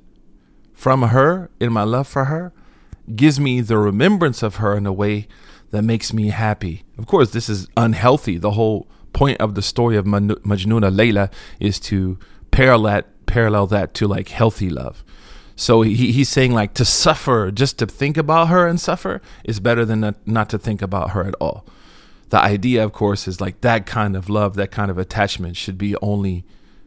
from 0.73 1.03
her 1.03 1.50
in 1.61 1.73
my 1.73 1.83
love 1.83 2.09
for 2.09 2.27
her 2.27 2.53
gives 3.15 3.39
me 3.41 3.61
the 3.61 3.79
remembrance 3.79 4.43
of 4.43 4.57
her 4.57 4.77
in 4.77 4.87
a 4.87 4.93
way 4.93 5.27
that 5.71 5.83
makes 5.83 6.12
me 6.12 6.29
happy. 6.29 6.85
Of 6.99 7.07
course, 7.07 7.31
this 7.31 7.49
is 7.49 7.67
unhealthy. 7.77 8.39
The 8.39 8.53
whole 8.53 8.89
point 9.12 9.41
of 9.41 9.55
the 9.55 9.62
story 9.62 9.97
of 9.97 10.05
Majnuna 10.05 10.95
Layla 10.95 11.33
is 11.59 11.79
to 11.81 12.19
parallel 12.50 13.03
parallel 13.27 13.67
that 13.69 13.95
to 13.95 14.09
like 14.09 14.29
healthy 14.29 14.69
love. 14.69 15.05
So 15.55 15.83
he, 15.83 16.11
he's 16.11 16.29
saying 16.29 16.53
like 16.53 16.75
to 16.75 16.85
suffer 16.85 17.50
just 17.50 17.79
to 17.79 17.87
think 17.87 18.17
about 18.17 18.49
her 18.49 18.67
and 18.67 18.81
suffer 18.81 19.21
is 19.45 19.61
better 19.61 19.85
than 19.85 20.00
not, 20.00 20.15
not 20.27 20.49
to 20.50 20.59
think 20.59 20.83
about 20.83 21.11
her 21.11 21.25
at 21.25 21.35
all 21.41 21.65
the 22.30 22.40
idea, 22.40 22.82
of 22.84 22.92
course, 22.92 23.28
is 23.28 23.40
like 23.40 23.60
that 23.60 23.87
kind 23.87 24.16
of 24.16 24.28
love, 24.28 24.54
that 24.54 24.70
kind 24.70 24.90
of 24.90 24.99
attachment 24.99 25.56
should 25.56 25.76
be 25.76 25.94
only 25.96 26.44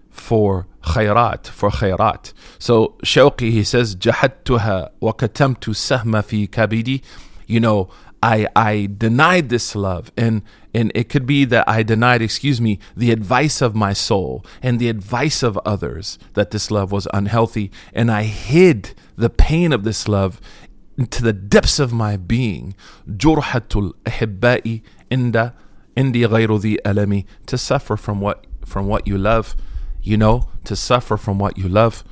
for 0.10 0.68
khayrat, 0.84 1.48
for 1.48 1.70
khayrat. 1.70 2.34
So 2.60 2.96
Shawqi, 3.04 3.52
he 3.52 3.64
says, 3.64 3.96
Jahattuha 3.96 4.92
wa 5.00 5.12
katamtu 5.12 5.74
sahma 5.74 6.24
fi 6.24 6.48
kabidi. 6.48 7.02
You 7.48 7.60
know, 7.60 7.90
I, 8.22 8.48
I 8.56 8.88
denied 8.98 9.50
this 9.50 9.76
love 9.76 10.12
and 10.16 10.44
and 10.76 10.92
it 10.96 11.08
could 11.10 11.28
be 11.28 11.46
that 11.46 11.70
I 11.70 11.84
denied, 11.84 12.24
excuse 12.24 12.60
me, 12.60 12.80
the 12.98 13.12
advice 13.12 13.62
of 13.62 13.76
my 13.76 13.94
soul 13.94 14.44
and 14.62 14.80
the 14.80 14.90
advice 14.90 15.44
of 15.44 15.60
others 15.66 16.18
that 16.34 16.50
this 16.50 16.72
love 16.72 16.92
was 16.92 17.08
unhealthy 17.14 17.70
and 17.94 18.10
I 18.10 18.24
hid 18.24 18.96
the 19.16 19.30
pain 19.30 19.72
of 19.72 19.84
this 19.84 20.08
love 20.08 20.42
into 20.98 21.22
the 21.22 21.34
depths 21.34 21.80
of 21.80 21.92
my 21.92 22.18
being. 22.18 22.76
Jurhatul 23.08 23.92
ahibba'i 24.06 24.82
عند 25.13 25.53
عندي 25.97 26.27
غير 26.27 26.57
ذي 26.57 26.79
ألمي 26.87 27.25
to 27.47 27.59
suffer 27.59 27.97
from 27.97 28.21
what 28.21 28.47
from 28.65 28.87
what 28.87 29.07
you 29.07 29.17
love, 29.17 29.57
you 30.03 30.17
know, 30.17 30.49
to 30.65 30.77
suffer 30.77 31.17
from 31.17 31.39
what 31.39 31.57
you 31.57 31.69
love 31.69 32.05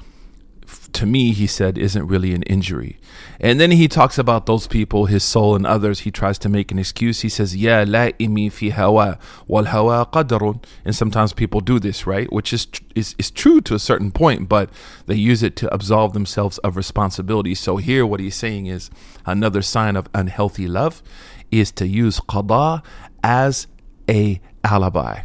f- 0.66 0.90
to 0.92 1.06
me, 1.06 1.32
he 1.32 1.46
said, 1.46 1.78
isn't 1.78 2.06
really 2.06 2.32
an 2.32 2.42
injury. 2.44 2.98
And 3.40 3.60
then 3.60 3.70
he 3.70 3.88
talks 3.88 4.18
about 4.18 4.46
those 4.46 4.66
people, 4.66 5.06
his 5.06 5.22
soul 5.22 5.54
and 5.54 5.66
others. 5.66 6.00
He 6.00 6.10
tries 6.10 6.38
to 6.40 6.48
make 6.48 6.70
an 6.70 6.78
excuse. 6.78 7.20
He 7.20 7.28
says, 7.28 7.56
"Ya 7.56 7.84
la'imi 7.84 8.50
fi 8.50 8.70
hawa 8.70 9.18
wal 9.46 9.64
hawa 9.64 10.08
qadarun." 10.12 10.62
And 10.84 10.94
sometimes 10.94 11.32
people 11.32 11.60
do 11.60 11.78
this, 11.78 12.06
right? 12.06 12.32
Which 12.32 12.52
is, 12.52 12.66
tr- 12.66 12.82
is 12.94 13.14
is 13.18 13.30
true 13.30 13.60
to 13.62 13.74
a 13.74 13.78
certain 13.78 14.10
point, 14.10 14.48
but 14.48 14.70
they 15.06 15.14
use 15.16 15.42
it 15.42 15.56
to 15.56 15.72
absolve 15.72 16.12
themselves 16.12 16.58
of 16.58 16.76
responsibility. 16.76 17.54
So 17.54 17.76
here, 17.76 18.06
what 18.06 18.20
he's 18.20 18.36
saying 18.36 18.66
is 18.66 18.90
another 19.24 19.62
sign 19.62 19.96
of 19.96 20.08
unhealthy 20.14 20.66
love 20.66 21.02
is 21.51 21.71
to 21.73 21.87
use 21.87 22.19
qada 22.19 22.83
as 23.23 23.67
a 24.09 24.39
alibi. 24.63 25.21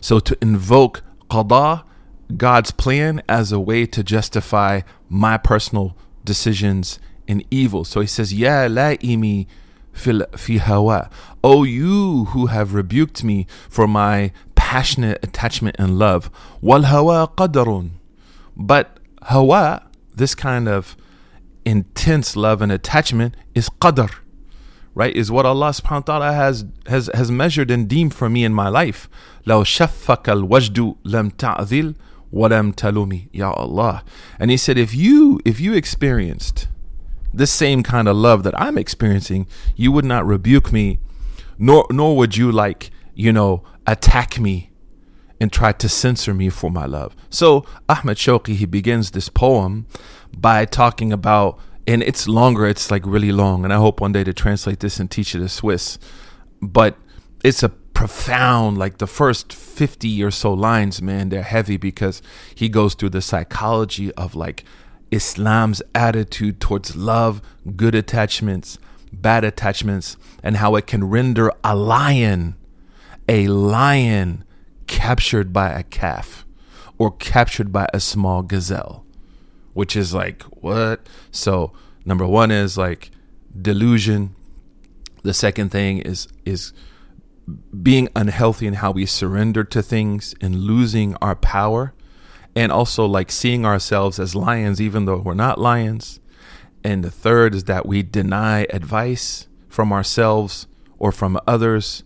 So 0.00 0.18
to 0.18 0.36
invoke 0.42 1.02
qada, 1.30 1.84
God's 2.36 2.70
plan, 2.70 3.22
as 3.28 3.52
a 3.52 3.60
way 3.60 3.86
to 3.86 4.02
justify 4.02 4.80
my 5.08 5.36
personal 5.36 5.96
decisions 6.24 6.98
and 7.28 7.44
evil. 7.50 7.84
So 7.84 8.00
he 8.00 8.06
says, 8.06 8.32
Ya 8.32 8.66
la'imi 8.68 9.46
fil 9.92 10.24
fi 10.36 10.58
hawa. 10.58 11.10
O 11.44 11.64
you 11.64 12.26
who 12.26 12.46
have 12.46 12.74
rebuked 12.74 13.22
me 13.22 13.46
for 13.68 13.86
my 13.86 14.32
passionate 14.54 15.22
attachment 15.22 15.76
and 15.78 15.98
love. 15.98 16.30
Wal 16.60 16.82
hawa 16.82 17.28
qadarun. 17.36 17.90
But 18.56 18.98
hawa, 19.22 19.88
this 20.14 20.34
kind 20.34 20.68
of 20.68 20.96
intense 21.64 22.34
love 22.34 22.62
and 22.62 22.72
attachment, 22.72 23.36
is 23.54 23.68
qadar 23.68 24.21
right, 24.95 25.15
is 25.15 25.31
what 25.31 25.45
Allah 25.45 25.69
subhanahu 25.69 26.07
wa 26.07 26.17
ta'ala 26.19 26.33
has, 26.33 26.65
has, 26.87 27.09
has 27.13 27.29
measured 27.29 27.69
and 27.69 27.87
deemed 27.87 28.13
for 28.13 28.29
me 28.29 28.43
in 28.43 28.53
my 28.53 28.67
life. 28.67 29.07
لو 29.45 29.63
شفك 29.63 30.29
الوجد 30.29 30.95
لم 31.05 31.29
تعذل 31.31 31.95
ولم 32.33 32.73
تلومي 32.73 33.29
يا 33.33 33.55
Allah. 33.55 34.03
And 34.39 34.51
he 34.51 34.57
said, 34.57 34.77
if 34.77 34.93
you, 34.93 35.39
if 35.45 35.59
you 35.59 35.73
experienced 35.73 36.67
this 37.33 37.51
same 37.51 37.83
kind 37.83 38.07
of 38.07 38.15
love 38.15 38.43
that 38.43 38.59
I'm 38.59 38.77
experiencing, 38.77 39.47
you 39.75 39.91
would 39.91 40.05
not 40.05 40.25
rebuke 40.25 40.73
me, 40.73 40.99
nor, 41.57 41.85
nor 41.91 42.17
would 42.17 42.35
you 42.35 42.51
like, 42.51 42.89
you 43.13 43.31
know, 43.31 43.63
attack 43.85 44.39
me 44.39 44.71
and 45.39 45.51
try 45.53 45.71
to 45.71 45.87
censor 45.87 46.33
me 46.33 46.49
for 46.49 46.71
my 46.71 46.85
love. 46.85 47.15
So 47.29 47.65
Ahmed 47.87 48.17
Shawqi, 48.17 48.55
he 48.55 48.65
begins 48.65 49.11
this 49.11 49.29
poem 49.29 49.85
by 50.35 50.65
talking 50.65 51.13
about 51.13 51.59
and 51.86 52.02
it's 52.02 52.28
longer. 52.28 52.66
It's 52.66 52.90
like 52.90 53.04
really 53.04 53.32
long, 53.32 53.64
and 53.64 53.72
I 53.72 53.76
hope 53.76 54.00
one 54.00 54.12
day 54.12 54.24
to 54.24 54.32
translate 54.32 54.80
this 54.80 55.00
and 55.00 55.10
teach 55.10 55.34
it 55.34 55.38
to 55.38 55.48
Swiss. 55.48 55.98
But 56.60 56.96
it's 57.44 57.62
a 57.62 57.68
profound, 57.68 58.78
like 58.78 58.98
the 58.98 59.06
first 59.06 59.52
fifty 59.52 60.22
or 60.22 60.30
so 60.30 60.52
lines, 60.52 61.02
man. 61.02 61.28
They're 61.28 61.42
heavy 61.42 61.76
because 61.76 62.22
he 62.54 62.68
goes 62.68 62.94
through 62.94 63.10
the 63.10 63.22
psychology 63.22 64.12
of 64.14 64.34
like 64.34 64.64
Islam's 65.10 65.82
attitude 65.94 66.60
towards 66.60 66.96
love, 66.96 67.42
good 67.76 67.94
attachments, 67.94 68.78
bad 69.12 69.44
attachments, 69.44 70.16
and 70.42 70.56
how 70.56 70.74
it 70.76 70.86
can 70.86 71.04
render 71.04 71.52
a 71.62 71.76
lion, 71.76 72.56
a 73.28 73.48
lion 73.48 74.44
captured 74.86 75.52
by 75.52 75.70
a 75.70 75.82
calf 75.82 76.46
or 76.98 77.10
captured 77.10 77.72
by 77.72 77.88
a 77.92 78.00
small 78.00 78.42
gazelle 78.42 79.01
which 79.74 79.96
is 79.96 80.14
like 80.14 80.42
what? 80.42 81.06
So 81.30 81.72
number 82.04 82.26
one 82.26 82.50
is 82.50 82.76
like 82.78 83.10
delusion. 83.60 84.34
The 85.22 85.34
second 85.34 85.70
thing 85.70 85.98
is 85.98 86.28
is 86.44 86.72
being 87.82 88.08
unhealthy 88.14 88.66
in 88.66 88.74
how 88.74 88.92
we 88.92 89.06
surrender 89.06 89.64
to 89.64 89.82
things 89.82 90.34
and 90.40 90.54
losing 90.54 91.16
our 91.16 91.34
power 91.34 91.92
and 92.54 92.70
also 92.70 93.06
like 93.06 93.30
seeing 93.30 93.64
ourselves 93.64 94.18
as 94.18 94.34
lions 94.34 94.80
even 94.80 95.06
though 95.06 95.18
we're 95.18 95.34
not 95.34 95.58
lions 95.58 96.20
and 96.84 97.04
the 97.04 97.10
third 97.10 97.54
is 97.54 97.64
that 97.64 97.86
we 97.86 98.02
deny 98.02 98.66
advice 98.70 99.48
from 99.68 99.92
ourselves 99.92 100.66
or 100.98 101.10
from 101.10 101.38
others 101.46 102.04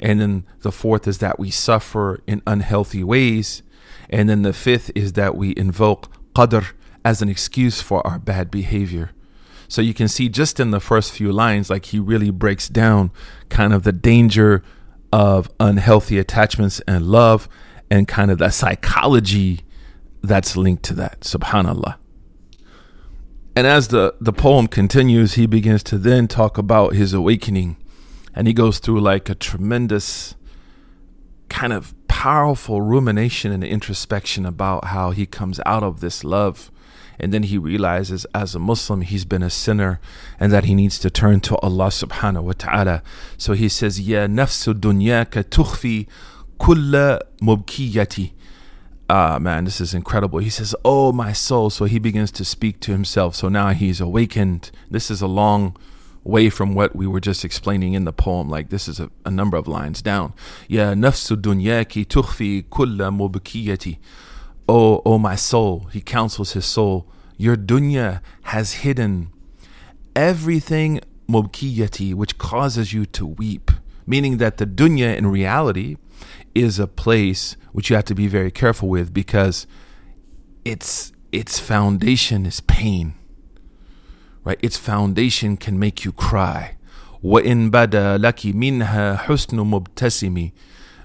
and 0.00 0.20
then 0.20 0.46
the 0.60 0.72
fourth 0.72 1.08
is 1.08 1.18
that 1.18 1.38
we 1.38 1.50
suffer 1.50 2.20
in 2.26 2.42
unhealthy 2.46 3.02
ways 3.02 3.62
and 4.10 4.28
then 4.28 4.42
the 4.42 4.52
fifth 4.52 4.90
is 4.94 5.14
that 5.14 5.34
we 5.34 5.54
invoke 5.56 6.08
qadr 6.34 6.72
as 7.06 7.22
an 7.22 7.28
excuse 7.28 7.80
for 7.80 8.04
our 8.04 8.18
bad 8.18 8.50
behavior. 8.50 9.12
So 9.68 9.80
you 9.80 9.94
can 9.94 10.08
see 10.08 10.28
just 10.28 10.58
in 10.58 10.72
the 10.72 10.80
first 10.80 11.12
few 11.12 11.30
lines, 11.30 11.70
like 11.70 11.84
he 11.86 12.00
really 12.00 12.32
breaks 12.32 12.68
down 12.68 13.12
kind 13.48 13.72
of 13.72 13.84
the 13.84 13.92
danger 13.92 14.64
of 15.12 15.48
unhealthy 15.60 16.18
attachments 16.18 16.80
and 16.88 17.06
love 17.06 17.48
and 17.88 18.08
kind 18.08 18.32
of 18.32 18.38
the 18.38 18.50
psychology 18.50 19.60
that's 20.20 20.56
linked 20.56 20.82
to 20.82 20.94
that. 20.94 21.20
Subhanallah. 21.20 21.94
And 23.54 23.68
as 23.68 23.86
the, 23.88 24.16
the 24.20 24.32
poem 24.32 24.66
continues, 24.66 25.34
he 25.34 25.46
begins 25.46 25.84
to 25.84 25.98
then 25.98 26.26
talk 26.26 26.58
about 26.58 26.94
his 26.94 27.14
awakening. 27.14 27.76
And 28.34 28.48
he 28.48 28.52
goes 28.52 28.80
through 28.80 29.00
like 29.00 29.28
a 29.28 29.36
tremendous 29.36 30.34
kind 31.48 31.72
of 31.72 31.94
powerful 32.08 32.82
rumination 32.82 33.52
and 33.52 33.62
introspection 33.62 34.44
about 34.44 34.86
how 34.86 35.12
he 35.12 35.24
comes 35.24 35.60
out 35.64 35.84
of 35.84 36.00
this 36.00 36.24
love 36.24 36.72
and 37.18 37.32
then 37.32 37.44
he 37.44 37.58
realizes 37.58 38.26
as 38.34 38.54
a 38.54 38.58
Muslim 38.58 39.00
he's 39.00 39.24
been 39.24 39.42
a 39.42 39.50
sinner 39.50 40.00
and 40.38 40.52
that 40.52 40.64
he 40.64 40.74
needs 40.74 40.98
to 41.00 41.10
turn 41.10 41.40
to 41.40 41.56
Allah 41.58 41.88
subhanahu 41.88 42.42
wa 42.42 42.52
ta'ala. 42.56 43.02
So 43.38 43.52
he 43.52 43.68
says, 43.68 44.00
Ya 44.00 44.26
nafsu 44.26 44.74
dunyaka 44.74 45.44
tukhfi 45.44 46.06
kulla 46.58 47.20
mubkiyati. 47.40 48.32
Ah, 49.08 49.38
man, 49.38 49.64
this 49.64 49.80
is 49.80 49.94
incredible. 49.94 50.40
He 50.40 50.50
says, 50.50 50.74
Oh, 50.84 51.12
my 51.12 51.32
soul. 51.32 51.70
So 51.70 51.84
he 51.84 51.98
begins 51.98 52.32
to 52.32 52.44
speak 52.44 52.80
to 52.80 52.92
himself. 52.92 53.36
So 53.36 53.48
now 53.48 53.68
he's 53.68 54.00
awakened. 54.00 54.72
This 54.90 55.10
is 55.10 55.22
a 55.22 55.28
long 55.28 55.76
way 56.26 56.50
from 56.50 56.74
what 56.74 56.96
we 56.96 57.06
were 57.06 57.20
just 57.20 57.44
explaining 57.44 57.94
in 57.94 58.04
the 58.04 58.12
poem. 58.12 58.48
Like 58.48 58.68
this 58.68 58.88
is 58.88 58.98
a, 58.98 59.10
a 59.24 59.30
number 59.30 59.56
of 59.56 59.68
lines 59.68 60.02
down. 60.02 60.34
Ya 60.68 60.94
nafsu 60.94 61.36
dunyaki 61.36 62.04
tukhfi 62.04 62.64
kulla 62.68 63.10
mubkiyati. 63.10 63.98
Oh, 64.67 65.01
oh, 65.05 65.17
my 65.17 65.35
soul, 65.35 65.87
he 65.91 66.01
counsels 66.01 66.53
his 66.53 66.65
soul, 66.65 67.07
your 67.37 67.57
dunya 67.57 68.21
has 68.43 68.73
hidden 68.73 69.31
everything 70.15 71.01
mubkiyati, 71.27 72.13
which 72.13 72.37
causes 72.37 72.93
you 72.93 73.05
to 73.07 73.25
weep. 73.25 73.71
Meaning 74.05 74.37
that 74.37 74.57
the 74.57 74.65
dunya 74.65 75.15
in 75.15 75.27
reality 75.27 75.97
is 76.53 76.79
a 76.79 76.87
place 76.87 77.55
which 77.71 77.89
you 77.89 77.95
have 77.95 78.05
to 78.05 78.15
be 78.15 78.27
very 78.27 78.51
careful 78.51 78.89
with 78.89 79.13
because 79.13 79.67
its 80.65 81.11
its 81.31 81.59
foundation 81.59 82.45
is 82.45 82.59
pain. 82.61 83.13
Right? 84.43 84.59
Its 84.61 84.77
foundation 84.77 85.55
can 85.55 85.79
make 85.79 86.03
you 86.03 86.11
cry. 86.11 86.77
وَإِن 87.23 87.69
بَدَى 87.69 88.17
لَكِ 88.17 88.53
مِنْهَا 88.53 89.17
حُسْنُ 89.19 89.57
مُبْتَسِمِ 89.59 90.51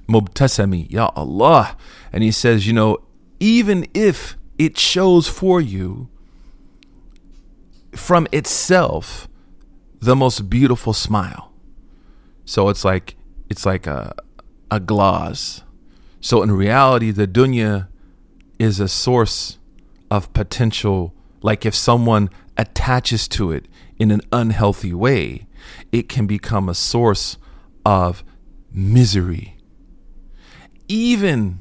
مُبْتَسَمِ 0.08 0.90
Ya 0.90 1.10
Allah. 1.14 1.76
And 2.12 2.22
he 2.22 2.32
says, 2.32 2.66
you 2.66 2.72
know, 2.72 2.98
even 3.41 3.87
if 3.95 4.37
it 4.59 4.77
shows 4.77 5.27
for 5.27 5.59
you 5.59 6.07
from 7.93 8.27
itself 8.31 9.27
the 9.99 10.15
most 10.15 10.49
beautiful 10.49 10.93
smile. 10.93 11.51
So 12.45 12.69
it's 12.69 12.85
like 12.85 13.15
it's 13.49 13.65
like 13.65 13.87
a 13.87 14.13
a 14.69 14.79
glass. 14.79 15.63
So 16.21 16.43
in 16.43 16.51
reality 16.51 17.09
the 17.11 17.27
dunya 17.27 17.87
is 18.59 18.79
a 18.79 18.87
source 18.87 19.57
of 20.11 20.31
potential 20.33 21.13
like 21.41 21.65
if 21.65 21.73
someone 21.73 22.29
attaches 22.57 23.27
to 23.29 23.51
it 23.51 23.65
in 23.97 24.11
an 24.11 24.21
unhealthy 24.31 24.93
way, 24.93 25.47
it 25.91 26.07
can 26.07 26.27
become 26.27 26.69
a 26.69 26.75
source 26.75 27.37
of 27.83 28.23
misery. 28.71 29.57
Even 30.87 31.59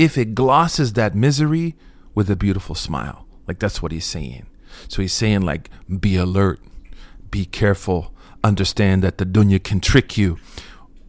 if 0.00 0.16
it 0.16 0.34
glosses 0.34 0.94
that 0.94 1.14
misery 1.14 1.76
with 2.14 2.30
a 2.30 2.34
beautiful 2.34 2.74
smile. 2.74 3.26
Like 3.46 3.58
that's 3.58 3.82
what 3.82 3.92
he's 3.92 4.06
saying. 4.06 4.46
So 4.88 5.02
he's 5.02 5.12
saying, 5.12 5.42
like, 5.42 5.68
be 6.00 6.16
alert, 6.16 6.58
be 7.30 7.44
careful, 7.44 8.14
understand 8.42 9.02
that 9.02 9.18
the 9.18 9.26
dunya 9.26 9.62
can 9.62 9.78
trick 9.78 10.16
you. 10.16 10.38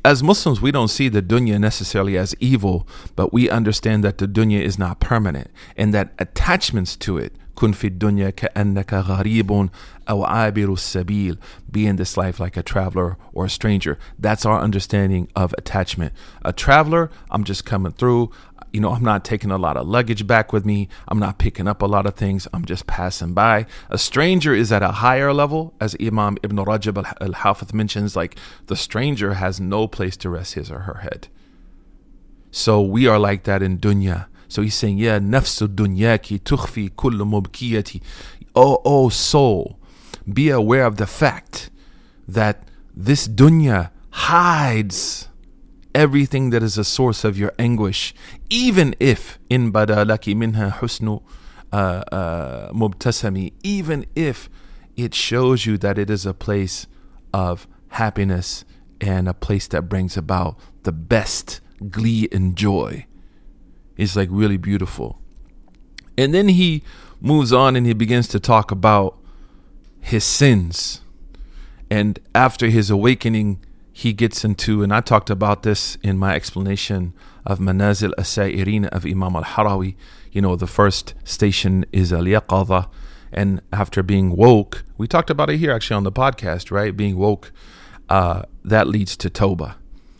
As 0.03 0.21
Muslims, 0.21 0.59
we 0.59 0.71
don't 0.71 0.89
see 0.89 1.07
the 1.07 1.21
dunya 1.21 1.57
necessarily 1.57 2.17
as 2.17 2.35
evil, 2.41 2.85
but 3.15 3.31
we 3.31 3.49
understand 3.49 4.03
that 4.03 4.17
the 4.17 4.27
dunya 4.27 4.61
is 4.61 4.77
not 4.77 4.99
permanent 4.99 5.49
and 5.77 5.93
that 5.93 6.11
attachments 6.19 6.97
to 6.97 7.17
it, 7.17 7.33
kun 7.55 7.71
fi 7.71 7.89
dunya 7.89 8.35
ka'annaka 8.35 9.03
gharibun 9.05 9.69
aw 10.07 10.25
abiru 10.25 10.75
sabil, 10.75 11.37
be 11.69 11.85
in 11.85 11.95
this 11.95 12.17
life 12.17 12.39
like 12.39 12.57
a 12.57 12.63
traveler 12.63 13.15
or 13.31 13.45
a 13.45 13.49
stranger. 13.49 13.99
That's 14.17 14.45
our 14.45 14.59
understanding 14.59 15.29
of 15.35 15.53
attachment. 15.57 16.13
A 16.43 16.51
traveler, 16.51 17.11
I'm 17.29 17.43
just 17.43 17.63
coming 17.63 17.91
through, 17.91 18.31
you 18.71 18.79
know, 18.79 18.91
I'm 18.91 19.03
not 19.03 19.25
taking 19.25 19.51
a 19.51 19.57
lot 19.57 19.77
of 19.77 19.87
luggage 19.87 20.25
back 20.25 20.53
with 20.53 20.65
me. 20.65 20.87
I'm 21.07 21.19
not 21.19 21.37
picking 21.37 21.67
up 21.67 21.81
a 21.81 21.85
lot 21.85 22.05
of 22.05 22.15
things. 22.15 22.47
I'm 22.53 22.65
just 22.65 22.87
passing 22.87 23.33
by. 23.33 23.65
A 23.89 23.97
stranger 23.97 24.53
is 24.53 24.71
at 24.71 24.81
a 24.81 24.93
higher 24.93 25.33
level, 25.33 25.73
as 25.81 25.95
Imam 25.99 26.37
Ibn 26.41 26.57
Rajab 26.57 26.97
al 27.19 27.33
Hafith 27.33 27.73
mentions, 27.73 28.15
like 28.15 28.37
the 28.67 28.75
stranger 28.75 29.35
has 29.35 29.59
no 29.59 29.87
place 29.87 30.15
to 30.17 30.29
rest 30.29 30.53
his 30.53 30.71
or 30.71 30.79
her 30.79 30.99
head. 30.99 31.27
So 32.51 32.81
we 32.81 33.07
are 33.07 33.19
like 33.19 33.43
that 33.43 33.61
in 33.61 33.77
dunya. 33.77 34.27
So 34.47 34.61
he's 34.61 34.75
saying, 34.75 34.97
Yeah, 34.97 35.19
nafsu 35.19 35.67
dunyaki 35.67 36.39
tukhfi 36.39 36.91
kullu 36.91 37.25
mubkiyati. 37.25 38.01
Oh, 38.55 38.81
oh 38.83 39.09
soul, 39.09 39.79
be 40.31 40.49
aware 40.49 40.85
of 40.85 40.97
the 40.97 41.07
fact 41.07 41.69
that 42.27 42.63
this 42.95 43.27
dunya 43.27 43.91
hides 44.11 45.29
everything 45.93 46.49
that 46.51 46.63
is 46.63 46.77
a 46.77 46.83
source 46.83 47.23
of 47.23 47.37
your 47.37 47.53
anguish, 47.59 48.13
even 48.49 48.95
if 48.99 49.39
in 49.49 49.71
badalaki 49.71 50.35
minha 50.35 50.77
husnu 50.79 51.21
uh, 51.71 52.03
uh, 52.11 52.71
mubtasami, 52.71 53.53
even 53.63 54.05
if 54.15 54.49
it 54.95 55.13
shows 55.13 55.65
you 55.65 55.77
that 55.77 55.97
it 55.97 56.09
is 56.09 56.25
a 56.25 56.33
place 56.33 56.87
of 57.33 57.67
happiness 57.89 58.65
and 58.99 59.27
a 59.27 59.33
place 59.33 59.67
that 59.67 59.83
brings 59.83 60.15
about 60.17 60.57
the 60.83 60.91
best 60.91 61.61
glee 61.89 62.27
and 62.31 62.55
joy. 62.55 63.05
It's 63.97 64.15
like 64.15 64.29
really 64.31 64.57
beautiful. 64.57 65.19
And 66.17 66.33
then 66.33 66.49
he 66.49 66.83
moves 67.19 67.53
on 67.53 67.75
and 67.75 67.85
he 67.85 67.93
begins 67.93 68.27
to 68.29 68.39
talk 68.39 68.71
about 68.71 69.17
his 69.99 70.23
sins. 70.23 71.01
And 71.89 72.19
after 72.33 72.67
his 72.67 72.89
awakening, 72.89 73.63
he 74.00 74.12
gets 74.12 74.44
into, 74.44 74.82
and 74.82 74.92
I 74.92 75.00
talked 75.00 75.30
about 75.30 75.62
this 75.62 75.96
in 76.02 76.18
my 76.18 76.34
explanation 76.34 77.14
of 77.46 77.58
Manazil 77.58 78.12
Asairin 78.18 78.84
of 78.86 79.06
Imam 79.06 79.34
al 79.34 79.44
Harawi. 79.44 79.94
You 80.32 80.42
know, 80.42 80.54
the 80.54 80.66
first 80.66 81.14
station 81.24 81.86
is 81.92 82.12
Al 82.12 82.24
Yaqadha. 82.24 82.90
And 83.32 83.62
after 83.72 84.02
being 84.02 84.36
woke, 84.36 84.84
we 84.98 85.06
talked 85.06 85.30
about 85.30 85.48
it 85.48 85.56
here 85.56 85.72
actually 85.72 85.96
on 85.96 86.04
the 86.04 86.12
podcast, 86.12 86.70
right? 86.70 86.94
Being 86.94 87.16
woke, 87.16 87.52
uh, 88.10 88.42
that 88.64 88.86
leads 88.86 89.16
to 89.16 89.30
Toba. 89.30 89.76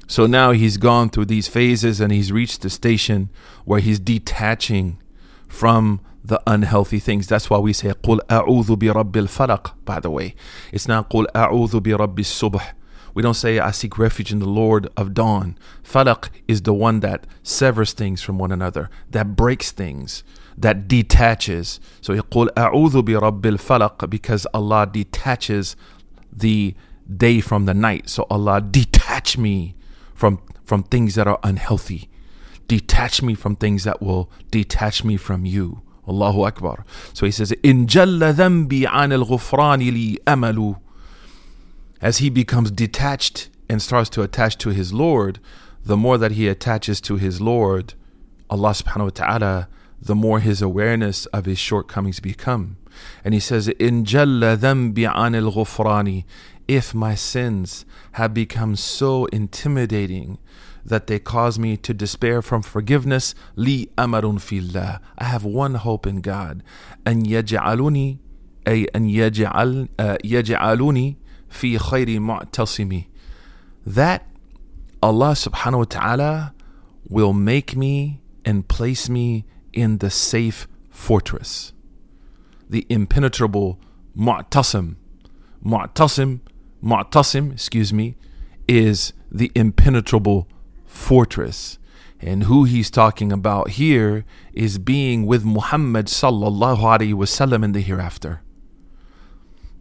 So 0.07 0.27
now 0.27 0.53
he's 0.53 0.77
gone 0.77 1.11
through 1.11 1.27
these 1.27 1.49
phases 1.49 2.01
and 2.01 2.12
he's 2.12 2.33
reached 2.33 2.62
the 2.62 2.71
station 2.71 3.29
where 3.64 3.81
he's 3.81 3.99
detaching 3.99 5.03
from 5.49 6.01
the 6.25 6.40
unhealthy 6.47 6.99
things. 6.99 7.27
That's 7.27 7.51
why 7.51 7.59
we 7.59 7.73
say 7.73 7.88
قُلْ 7.88 8.21
أَعُوذُ 8.29 8.66
بِرَبِّ 8.77 9.12
الْفَلَقِ 9.12 9.73
By 9.85 10.01
the 10.01 10.11
way, 10.11 10.35
it's 10.73 10.88
not 10.88 11.11
قُلْ 11.11 11.27
أَعُوذُ 11.35 11.81
بِرَبِّ 11.81 12.14
الصُّبْحِ 12.14 12.73
we 13.14 13.23
don't 13.23 13.35
say, 13.35 13.59
I 13.59 13.71
seek 13.71 13.97
refuge 13.99 14.31
in 14.31 14.40
the 14.40 14.49
Lord 14.49 14.88
of 14.97 15.14
dawn. 15.14 15.57
Falaq 15.83 16.29
is 16.47 16.62
the 16.62 16.75
one 16.75 17.01
that 17.01 17.27
severs 17.42 17.95
things 17.95 18.21
from 18.21 18.38
one 18.38 18.53
another, 18.53 18.90
that 19.11 19.35
breaks 19.35 19.71
things, 19.71 20.23
that 20.59 20.87
detaches. 20.87 21.81
So 22.03 22.12
يقول 22.12 22.49
أعوذ 22.57 23.03
برب 23.03 23.47
الفلق 23.47 24.11
because 24.11 24.47
Allah 24.53 24.87
detaches 24.87 25.77
the 26.31 26.75
day 27.16 27.40
from 27.40 27.64
the 27.64 27.75
night. 27.75 28.11
So 28.11 28.27
Allah 28.31 28.61
detach 28.61 29.38
me 29.38 29.75
from, 30.14 30.42
from 30.64 30.83
things 30.83 31.14
that 31.14 31.27
are 31.27 31.38
unhealthy. 31.42 32.11
Detach 32.69 33.23
me 33.23 33.35
from 33.35 33.57
things 33.57 33.85
that 33.85 34.03
will 34.03 34.31
detach 34.51 35.05
me 35.05 35.16
from 35.16 35.47
you. 35.47 35.81
Allahu 36.09 36.42
Akbar. 36.42 36.85
So 37.14 37.27
he 37.27 37.33
says, 37.33 37.53
إن 37.64 37.87
جل 37.87 38.33
ذنبي 38.35 38.87
عن 38.87 39.12
الغفران 39.12 39.81
لي 39.81 40.19
أمل 40.29 40.77
as 42.02 42.18
he 42.18 42.30
becomes 42.30 42.72
detached 42.72 43.50
and 43.70 43.82
starts 43.82 44.10
to 44.12 44.22
attach 44.22 44.58
to 44.58 44.70
his 44.70 44.92
Lord, 44.92 45.40
the 45.84 45.98
more 45.98 46.18
that 46.18 46.34
he 46.34 46.48
attaches 46.48 47.00
to 47.02 47.18
his 47.18 47.40
Lord, 47.40 47.94
Allah 48.50 48.72
subhanahu 48.72 49.04
wa 49.04 49.10
ta'ala, 49.10 49.68
the 50.02 50.16
more 50.16 50.40
his 50.40 50.62
awareness 50.62 51.26
of 51.28 51.46
his 51.46 51.60
shortcomings 51.60 52.20
become. 52.20 52.78
And 53.24 53.34
he 53.34 53.40
says, 53.40 53.68
In 53.68 54.04
jalla 54.04 54.58
dhanbi 54.58 55.12
anil 55.14 55.54
ghufrani, 55.54 56.26
if 56.68 56.94
my 56.94 57.16
sins 57.16 57.86
have 58.14 58.34
become 58.34 58.76
so 58.76 59.26
intimidating 59.26 60.40
that 60.84 61.08
they 61.08 61.20
cause 61.20 61.60
me 61.60 61.78
to 61.78 61.94
despair 61.94 62.42
from 62.42 62.62
forgiveness, 62.62 63.36
li 63.56 63.90
amarun 63.98 64.42
fillah. 64.42 65.00
I 65.18 65.24
have 65.26 65.44
one 65.44 65.76
hope 65.76 66.08
in 66.08 66.22
God. 66.22 66.64
And 67.06 67.26
yaj'aluni, 67.28 68.18
ay 68.66 68.88
an 68.94 69.08
yaj'al, 69.08 69.90
uh, 70.00 70.18
yaj'aluni 70.24 71.18
fi 71.52 71.78
khayri 71.78 72.18
mu'tasimi. 72.18 73.08
That 73.86 74.26
Allah 75.04 75.32
subhanahu 75.32 75.78
wa 75.78 75.84
ta'ala 75.84 76.54
will 77.08 77.34
make 77.34 77.76
me 77.76 78.22
and 78.46 78.68
place 78.68 79.10
me 79.10 79.46
in 79.74 80.00
the 80.00 80.10
safe 80.10 80.68
fortress, 80.90 81.74
the 82.70 82.86
impenetrable 82.90 83.80
mu'tasim. 84.18 84.96
Mu'tasim, 85.64 86.40
mu'tasim, 86.84 87.52
excuse 87.52 87.94
me, 87.94 88.16
is 88.68 89.14
the 89.32 89.52
impenetrable 89.56 90.48
fortress. 90.86 91.78
And 92.20 92.44
who 92.44 92.66
he's 92.66 92.92
talking 92.92 93.32
about 93.32 93.72
here 93.72 94.26
is 94.54 94.78
being 94.78 95.26
with 95.26 95.44
Muhammad 95.44 96.06
sallallahu 96.06 96.78
alaihi 96.78 97.14
wasallam 97.14 97.64
in 97.64 97.72
the 97.72 97.82
hereafter 97.82 98.42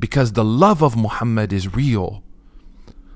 because 0.01 0.33
the 0.33 0.45
love 0.45 0.83
of 0.83 0.97
Muhammad 0.97 1.53
is 1.53 1.73
real. 1.73 2.25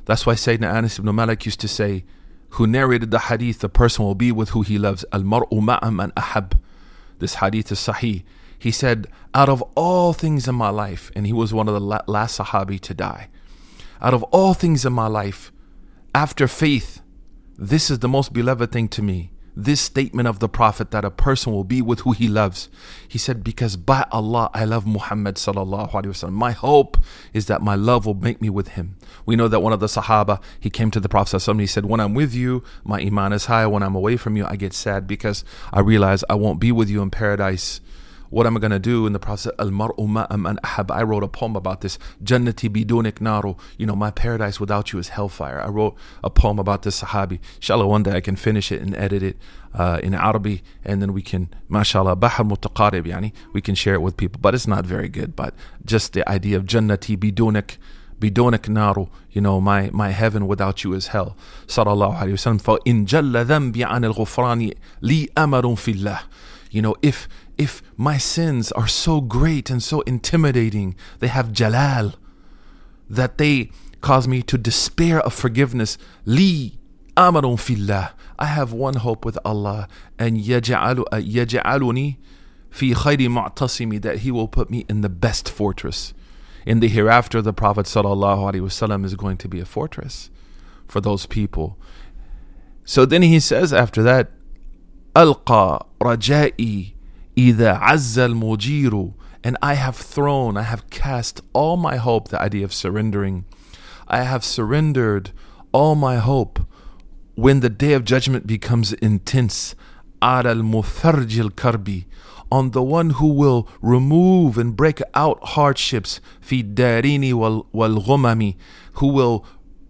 That's 0.04 0.26
why 0.26 0.34
Sayyidina 0.34 0.72
Anas 0.72 0.98
ibn 0.98 1.12
Malik 1.14 1.44
used 1.46 1.60
to 1.60 1.68
say, 1.68 2.04
who 2.50 2.66
narrated 2.68 3.10
the 3.10 3.18
hadith, 3.18 3.58
the 3.60 3.68
person 3.68 4.04
will 4.04 4.14
be 4.14 4.30
with 4.30 4.50
who 4.50 4.62
he 4.62 4.78
loves. 4.78 5.04
Al 5.10 5.22
mar'u 5.22 5.60
ma'am 5.60 5.98
an 5.98 6.12
ahab. 6.16 6.60
This 7.18 7.36
hadith 7.36 7.72
is 7.72 7.80
sahih. 7.80 8.22
He 8.58 8.70
said, 8.70 9.08
out 9.34 9.48
of 9.48 9.62
all 9.74 10.12
things 10.12 10.46
in 10.46 10.54
my 10.54 10.68
life, 10.68 11.10
and 11.16 11.26
he 11.26 11.32
was 11.32 11.52
one 11.52 11.68
of 11.68 11.74
the 11.74 11.80
last 11.80 12.38
sahabi 12.38 12.78
to 12.80 12.94
die, 12.94 13.28
out 14.00 14.14
of 14.14 14.22
all 14.24 14.54
things 14.54 14.84
in 14.84 14.92
my 14.92 15.06
life, 15.06 15.50
after 16.14 16.46
faith, 16.46 17.00
this 17.58 17.90
is 17.90 18.00
the 18.00 18.08
most 18.08 18.32
beloved 18.32 18.70
thing 18.70 18.88
to 18.88 19.02
me 19.02 19.32
this 19.56 19.80
statement 19.80 20.26
of 20.28 20.40
the 20.40 20.48
Prophet 20.48 20.90
that 20.90 21.04
a 21.04 21.10
person 21.10 21.52
will 21.52 21.64
be 21.64 21.80
with 21.80 22.00
who 22.00 22.12
he 22.12 22.28
loves. 22.28 22.68
He 23.06 23.18
said, 23.18 23.44
Because 23.44 23.76
by 23.76 24.06
Allah, 24.10 24.50
I 24.52 24.64
love 24.64 24.86
Muhammad. 24.86 25.36
Sallallahu 25.36 25.90
alayhi 25.92 26.06
wasallam. 26.06 26.32
My 26.32 26.52
hope 26.52 26.98
is 27.32 27.46
that 27.46 27.62
my 27.62 27.74
love 27.74 28.06
will 28.06 28.14
make 28.14 28.40
me 28.40 28.50
with 28.50 28.68
him. 28.68 28.96
We 29.26 29.36
know 29.36 29.48
that 29.48 29.60
one 29.60 29.72
of 29.72 29.80
the 29.80 29.86
Sahaba, 29.86 30.42
he 30.58 30.70
came 30.70 30.90
to 30.90 31.00
the 31.00 31.08
Prophet 31.08 31.46
and 31.46 31.60
he 31.60 31.66
said, 31.66 31.86
When 31.86 32.00
I'm 32.00 32.14
with 32.14 32.34
you, 32.34 32.62
my 32.84 33.00
Iman 33.00 33.32
is 33.32 33.46
high. 33.46 33.66
When 33.66 33.82
I'm 33.82 33.94
away 33.94 34.16
from 34.16 34.36
you, 34.36 34.44
I 34.44 34.56
get 34.56 34.72
sad 34.72 35.06
because 35.06 35.44
I 35.72 35.80
realize 35.80 36.24
I 36.28 36.34
won't 36.34 36.60
be 36.60 36.72
with 36.72 36.90
you 36.90 37.02
in 37.02 37.10
paradise 37.10 37.80
what 38.33 38.45
am 38.45 38.55
I 38.55 38.59
going 38.59 38.71
to 38.71 38.79
do 38.79 39.07
in 39.07 39.13
the 39.13 39.19
process? 39.19 39.51
Al 39.57 39.71
mar'u 39.71 40.07
ma'am 40.07 40.45
an 40.45 40.59
ahab. 40.63 40.91
I 40.91 41.03
wrote 41.03 41.23
a 41.23 41.27
poem 41.27 41.55
about 41.55 41.81
this. 41.81 41.97
Jannati 42.23 42.69
bidunik 42.69 43.21
naru. 43.21 43.55
You 43.77 43.85
know, 43.85 43.95
my 43.95 44.11
paradise 44.11 44.59
without 44.59 44.93
you 44.93 44.99
is 44.99 45.09
hellfire. 45.09 45.61
I 45.61 45.67
wrote 45.67 45.95
a 46.23 46.29
poem 46.29 46.59
about 46.59 46.83
this 46.83 47.01
sahabi. 47.01 47.39
Inshallah, 47.55 47.87
one 47.87 48.03
day 48.03 48.11
I 48.11 48.21
can 48.21 48.35
finish 48.35 48.71
it 48.71 48.81
and 48.81 48.95
edit 48.95 49.23
it 49.23 49.37
uh, 49.73 49.99
in 50.03 50.13
Arabic 50.13 50.63
and 50.83 51.01
then 51.01 51.13
we 51.13 51.21
can, 51.21 51.49
mashallah, 51.67 52.15
bahar 52.15 52.45
mutaqarib, 52.45 53.05
yani, 53.05 53.33
we 53.53 53.61
can 53.61 53.75
share 53.75 53.95
it 53.95 54.01
with 54.01 54.17
people. 54.17 54.39
But 54.41 54.53
it's 54.53 54.67
not 54.67 54.85
very 54.85 55.09
good. 55.09 55.35
But 55.35 55.53
just 55.85 56.13
the 56.13 56.27
idea 56.29 56.57
of 56.57 56.65
Jannati 56.65 57.17
bidunik 57.17 57.77
bidunik 58.19 58.67
naru, 58.67 59.07
you 59.31 59.41
know, 59.41 59.61
my, 59.61 59.89
my 59.91 60.09
heaven 60.09 60.47
without 60.47 60.83
you 60.83 60.93
is 60.93 61.07
hell. 61.07 61.35
Sallallahu 61.67 62.17
alayhi 62.17 62.31
wa 62.31 62.59
sallam. 62.59 62.61
فَإِن 62.61 63.05
جَلَّ 63.05 63.45
ذَنْبِي 63.45 63.85
عَنِ 63.85 64.13
الْغُفْرَانِ 64.13 64.73
لِي 65.01 65.31
أَمَرٌ 65.33 65.63
فِي 65.75 65.95
اللَّهِ 65.95 66.19
You 66.71 66.81
know, 66.81 66.95
if 67.01 67.27
if 67.58 67.82
my 67.96 68.18
sins 68.18 68.72
are 68.72 68.88
so 68.88 69.20
great 69.20 69.70
and 69.70 69.82
so 69.82 70.00
intimidating, 70.02 70.96
they 71.20 71.28
have 71.28 71.52
jalal, 71.52 72.14
that 73.08 73.38
they 73.38 73.70
cause 74.00 74.26
me 74.26 74.42
to 74.42 74.58
despair 74.58 75.20
of 75.20 75.32
forgiveness. 75.32 75.96
Li 76.24 76.78
amarun 77.16 77.58
fillah. 77.58 78.12
I 78.38 78.46
have 78.46 78.72
one 78.72 78.96
hope 78.96 79.24
with 79.24 79.38
Allah, 79.44 79.88
and 80.18 80.36
uh, 80.36 80.40
yaj'aluni 80.40 82.16
fi 82.70 82.92
khayri 82.92 83.28
mu'tasimi, 83.28 84.02
that 84.02 84.18
He 84.18 84.30
will 84.30 84.48
put 84.48 84.70
me 84.70 84.84
in 84.88 85.02
the 85.02 85.08
best 85.08 85.48
fortress. 85.48 86.12
In 86.66 86.80
the 86.80 86.88
hereafter, 86.88 87.42
the 87.42 87.52
Prophet 87.52 87.86
ﷺ 87.86 89.04
is 89.04 89.14
going 89.14 89.36
to 89.36 89.48
be 89.48 89.60
a 89.60 89.64
fortress 89.66 90.30
for 90.88 91.00
those 91.00 91.26
people. 91.26 91.78
So 92.84 93.04
then 93.04 93.22
he 93.22 93.40
says 93.40 93.72
after 93.72 94.02
that, 94.02 94.30
Alqa 95.14 95.86
raja'i 96.00 96.94
إذا 97.37 97.73
عز 97.73 98.19
المجير 98.19 99.13
and 99.41 99.57
I 99.61 99.75
have 99.75 99.95
thrown, 99.95 100.57
I 100.57 100.63
have 100.63 100.89
cast 100.89 101.41
all 101.53 101.77
my 101.77 101.95
hope, 101.95 102.27
the 102.27 102.41
idea 102.41 102.65
of 102.65 102.73
surrendering. 102.73 103.45
I 104.07 104.23
have 104.23 104.43
surrendered 104.43 105.31
all 105.71 105.95
my 105.95 106.17
hope 106.17 106.59
when 107.35 107.61
the 107.61 107.69
day 107.69 107.93
of 107.93 108.03
judgment 108.03 108.45
becomes 108.45 108.91
intense. 108.93 109.75
على 110.21 110.51
المفرج 110.51 111.39
الكربي 111.39 112.05
on 112.51 112.71
the 112.71 112.81
one 112.83 113.11
who 113.11 113.27
will 113.27 113.69
remove 113.81 114.57
and 114.57 114.75
break 114.75 115.01
out 115.13 115.39
hardships 115.55 116.19
في 116.41 116.59
الدارين 116.59 117.33
والغمم 117.73 118.53
who 118.95 119.07
will 119.07 119.45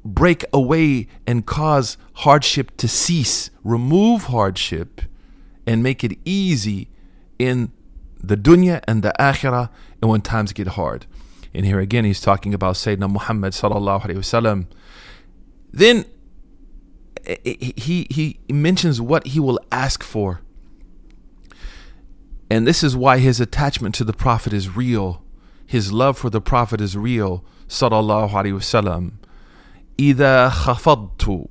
break 0.06 0.46
away 0.54 1.08
and 1.26 1.48
cause 1.48 1.98
hardship 2.14 2.78
to 2.78 2.88
cease 2.88 3.50
remove 3.64 4.26
hardship 4.26 5.02
and 5.66 5.82
make 5.82 6.04
it 6.04 6.18
easy 6.26 6.90
in 7.38 7.72
the 8.22 8.36
dunya 8.36 8.82
and 8.88 9.04
the 9.04 9.14
akhirah 9.20 9.70
and 10.02 10.12
when 10.12 10.22
times 10.22 10.54
get 10.54 10.68
hard. 10.70 11.06
And 11.54 11.66
here 11.66 11.80
again, 11.80 12.06
he's 12.06 12.22
talking 12.22 12.54
about 12.54 12.76
Sayyidina 12.76 13.12
Muhammad 13.12 13.54
sallallahu 13.54 14.04
alaihi 14.04 14.18
wasallam. 14.18 14.68
Then 15.72 16.06
he 17.26 18.08
he 18.10 18.40
mentions 18.52 19.00
what 19.02 19.28
he 19.28 19.40
will 19.40 19.60
ask 19.72 20.04
for 20.04 20.42
And 22.50 22.66
this 22.66 22.84
is 22.84 22.96
why 22.96 23.20
his 23.20 23.40
attachment 23.40 23.94
to 23.96 24.04
the 24.04 24.14
Prophet 24.14 24.54
is 24.54 24.76
real. 24.76 25.24
His 25.68 25.92
love 25.94 26.18
for 26.18 26.30
the 26.32 26.42
Prophet 26.42 26.82
is 26.82 26.98
real. 26.98 27.44
Sallallahu 27.68 28.32
Alaihi 28.32 28.54
Wasallam. 28.54 29.12
إذا 30.00 30.50
خفضت 30.50 31.50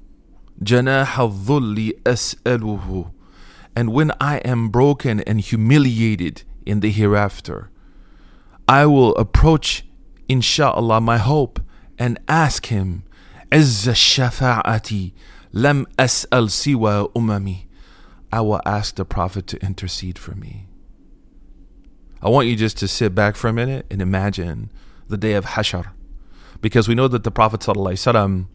جناح 0.62 1.20
الظل 1.20 1.92
أسأله 2.06 3.10
And 3.74 3.92
when 3.92 4.12
I 4.20 4.38
am 4.38 4.68
broken 4.68 5.20
and 5.20 5.40
humiliated 5.40 6.42
in 6.66 6.80
the 6.80 6.90
hereafter, 6.90 7.70
I 8.66 8.86
will 8.86 9.14
approach, 9.16 9.86
inshallah, 10.28 11.00
my 11.00 11.18
hope 11.18 11.60
and 11.98 12.18
ask 12.28 12.66
him, 12.66 13.04
عز 13.52 13.88
الشفاعة 13.88 15.12
لم 15.52 15.86
أسأل 15.98 16.50
سوى 16.50 17.08
أممي 17.16 17.66
I 18.30 18.40
will 18.42 18.60
ask 18.66 18.94
the 18.94 19.06
Prophet 19.06 19.46
to 19.48 19.64
intercede 19.64 20.18
for 20.18 20.34
me. 20.34 20.66
I 22.20 22.28
want 22.28 22.48
you 22.48 22.56
just 22.56 22.76
to 22.78 22.88
sit 22.88 23.14
back 23.14 23.36
for 23.36 23.48
a 23.48 23.52
minute 23.52 23.86
and 23.90 24.02
imagine 24.02 24.70
the 25.08 25.16
day 25.16 25.32
of 25.32 25.46
Hashar. 25.46 25.92
Because 26.60 26.88
we 26.88 26.94
know 26.94 27.08
that 27.08 27.24
the 27.24 27.30
Prophet 27.30 27.60
ﷺ, 27.60 28.46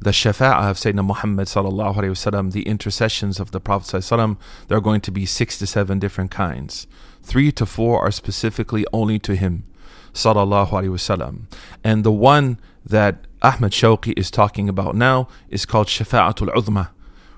the 0.00 0.10
shafa'ah 0.10 0.70
of 0.70 0.76
Sayyidina 0.76 1.04
Muhammad 1.04 1.48
ﷺ, 1.48 2.52
the 2.52 2.62
intercessions 2.62 3.40
of 3.40 3.50
the 3.50 3.60
Prophet 3.60 3.98
ﷺ, 3.98 4.36
there 4.68 4.78
are 4.78 4.82
going 4.82 5.00
to 5.00 5.10
be 5.10 5.26
six 5.26 5.58
to 5.58 5.66
seven 5.66 5.98
different 5.98 6.30
kinds. 6.30 6.86
Three 7.22 7.50
to 7.52 7.66
four 7.66 8.00
are 8.00 8.10
specifically 8.10 8.86
only 8.92 9.18
to 9.20 9.34
him. 9.34 9.64
Sallallahu 10.12 10.70
Alaihi 10.70 10.90
Wasallam. 10.90 11.42
And 11.84 12.04
the 12.04 12.12
one 12.12 12.58
that 12.84 13.26
Ahmad 13.42 13.72
Shawqi 13.72 14.18
is 14.18 14.30
talking 14.30 14.68
about 14.68 14.94
now 14.94 15.28
is 15.48 15.66
called 15.66 15.88
Shafa'atul 15.88 16.52
Udhma, 16.54 16.90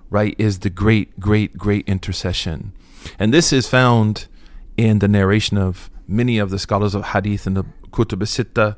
right? 0.08 0.34
Is 0.38 0.60
the 0.60 0.70
great, 0.70 1.18
great, 1.18 1.56
great 1.58 1.88
intercession. 1.88 2.72
And 3.18 3.34
this 3.34 3.52
is 3.52 3.68
found 3.68 4.28
in 4.76 5.00
the 5.00 5.08
narration 5.08 5.58
of 5.58 5.90
many 6.06 6.38
of 6.38 6.50
the 6.50 6.58
scholars 6.58 6.94
of 6.94 7.06
hadith 7.06 7.46
in 7.46 7.54
the 7.54 7.64
Kutub 7.90 8.22
Sitta 8.22 8.76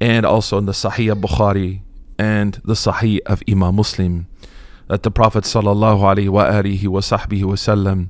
and 0.00 0.26
also 0.26 0.58
in 0.58 0.66
the 0.66 0.72
Sahih 0.72 1.18
Bukhari 1.20 1.80
and 2.17 2.61
the 2.63 2.73
Sahih 2.73 3.19
of 3.25 3.41
Imam 3.47 3.75
Muslim 3.75 4.27
that 4.87 5.03
the 5.03 5.11
Prophet 5.11 5.45
sallallahu 5.45 6.01
alaihi 6.01 6.29
wa 6.29 6.45
alihi 6.45 6.87
wa 6.87 6.99
sahbihi 6.99 7.43
wasallam 7.43 8.09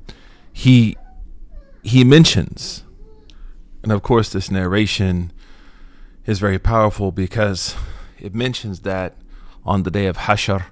he 0.52 0.96
he 1.82 2.02
mentions 2.04 2.84
and 3.82 3.92
of 3.92 4.02
course 4.02 4.30
this 4.30 4.50
narration 4.50 5.32
is 6.26 6.38
very 6.38 6.58
powerful 6.58 7.12
because 7.12 7.76
it 8.18 8.34
mentions 8.34 8.80
that 8.80 9.16
on 9.64 9.84
the 9.84 9.90
day 9.90 10.06
of 10.06 10.16
Hashar 10.16 10.66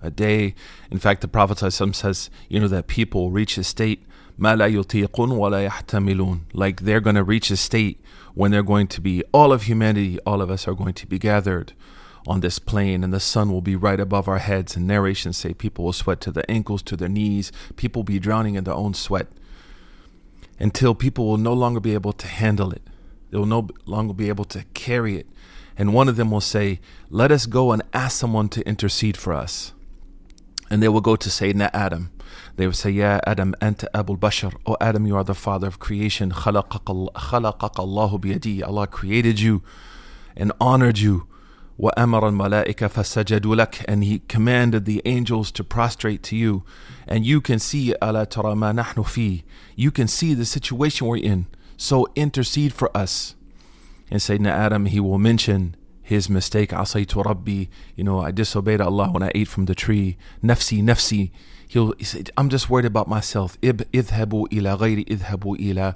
a 0.00 0.10
day 0.10 0.54
in 0.90 0.98
fact 0.98 1.22
the 1.22 1.28
Prophet 1.28 1.58
says 1.58 2.30
you 2.48 2.60
know 2.60 2.68
that 2.68 2.86
people 2.86 3.30
reach 3.30 3.58
a 3.58 3.64
state 3.64 4.04
ما 4.38 4.54
لا 4.54 4.66
يطيقون 4.66 5.30
ولا 5.30 5.68
يحتملون 5.68 6.40
like 6.52 6.82
they're 6.82 7.00
going 7.00 7.16
to 7.16 7.24
reach 7.24 7.50
a 7.50 7.56
state 7.56 8.00
when 8.34 8.52
they're 8.52 8.62
going 8.62 8.86
to 8.86 9.00
be 9.00 9.24
all 9.32 9.52
of 9.52 9.62
humanity 9.64 10.18
all 10.24 10.40
of 10.40 10.50
us 10.50 10.68
are 10.68 10.74
going 10.74 10.94
to 10.94 11.06
be 11.06 11.18
gathered 11.18 11.72
on 12.25 12.39
this 12.39 12.59
plane 12.59 13.03
and 13.03 13.13
the 13.13 13.19
sun 13.19 13.51
will 13.51 13.61
be 13.61 13.75
right 13.75 13.99
above 13.99 14.27
our 14.27 14.37
heads 14.37 14.75
and 14.75 14.87
narrations 14.87 15.37
say 15.37 15.53
people 15.53 15.83
will 15.85 15.93
sweat 15.93 16.21
to 16.21 16.31
their 16.31 16.49
ankles 16.49 16.81
to 16.83 16.95
their 16.95 17.09
knees. 17.09 17.51
People 17.75 18.01
will 18.01 18.05
be 18.05 18.19
drowning 18.19 18.55
in 18.55 18.63
their 18.63 18.73
own 18.73 18.93
sweat 18.93 19.27
until 20.59 20.95
people 20.95 21.27
will 21.27 21.37
no 21.37 21.53
longer 21.53 21.79
be 21.79 21.93
able 21.93 22.13
to 22.13 22.27
handle 22.27 22.71
it. 22.71 22.81
They 23.29 23.37
will 23.37 23.45
no 23.45 23.69
longer 23.85 24.13
be 24.13 24.29
able 24.29 24.45
to 24.45 24.63
carry 24.73 25.17
it. 25.17 25.27
And 25.77 25.93
one 25.93 26.07
of 26.07 26.15
them 26.15 26.31
will 26.31 26.41
say 26.41 26.79
let 27.09 27.31
us 27.31 27.45
go 27.45 27.71
and 27.71 27.81
ask 27.93 28.17
someone 28.19 28.47
to 28.49 28.65
intercede 28.67 29.17
for 29.17 29.33
us. 29.33 29.73
And 30.69 30.81
they 30.81 30.87
will 30.87 31.01
go 31.01 31.15
to 31.15 31.29
say 31.29 31.51
na 31.51 31.69
Adam. 31.73 32.11
They 32.55 32.65
will 32.67 32.73
say 32.73 32.91
ya 32.91 33.19
Adam 33.27 33.53
anta 33.59 33.87
abul 33.93 34.17
bashar. 34.17 34.53
Oh 34.65 34.77
Adam 34.79 35.05
you 35.05 35.17
are 35.17 35.23
the 35.23 35.35
father 35.35 35.67
of 35.67 35.79
creation. 35.79 36.31
Khalaqaka 36.31 37.79
Allah 37.79 38.09
biyadi 38.17 38.65
Allah 38.65 38.87
created 38.87 39.39
you 39.39 39.61
and 40.37 40.53
honored 40.61 40.99
you 40.99 41.27
وأمر 41.78 42.28
الملائكة 42.28 42.86
فسجدوا 42.86 43.56
لك 43.56 43.84
and 43.88 44.04
he 44.04 44.20
commanded 44.28 44.84
the 44.84 45.00
angels 45.04 45.52
to 45.52 45.62
prostrate 45.62 46.22
to 46.22 46.36
you 46.36 46.64
and 47.06 47.24
you 47.24 47.40
can 47.40 47.58
see 47.58 47.94
ألا 48.02 48.24
ترى 48.24 48.54
ما 48.54 48.72
نحن 48.72 49.02
فيه 49.02 49.42
you 49.76 49.90
can 49.90 50.08
see 50.08 50.34
the 50.34 50.44
situation 50.44 51.06
we're 51.06 51.16
in 51.16 51.46
so 51.76 52.06
intercede 52.16 52.72
for 52.72 52.90
us 52.96 53.36
and 54.10 54.20
Sayyidina 54.20 54.50
Adam 54.50 54.86
he 54.86 54.98
will 54.98 55.18
mention 55.18 55.76
his 56.02 56.28
mistake 56.28 56.72
عصيت 56.72 57.16
ربي 57.16 57.68
you 57.96 58.02
know 58.04 58.20
I 58.20 58.32
disobeyed 58.32 58.80
Allah 58.80 59.10
when 59.10 59.22
I 59.22 59.30
ate 59.34 59.48
from 59.48 59.66
the 59.66 59.74
tree 59.74 60.16
نفسي 60.42 60.82
نفسي 60.82 61.30
he'll 61.68 61.92
he 61.98 62.04
said, 62.04 62.30
I'm 62.36 62.48
just 62.48 62.68
worried 62.70 62.86
about 62.86 63.08
myself. 63.08 63.56
اذهبوا 63.62 64.48
إلى 64.52 64.74
غيري 64.74 65.04
اذهبوا 65.10 65.56
إلى 65.56 65.94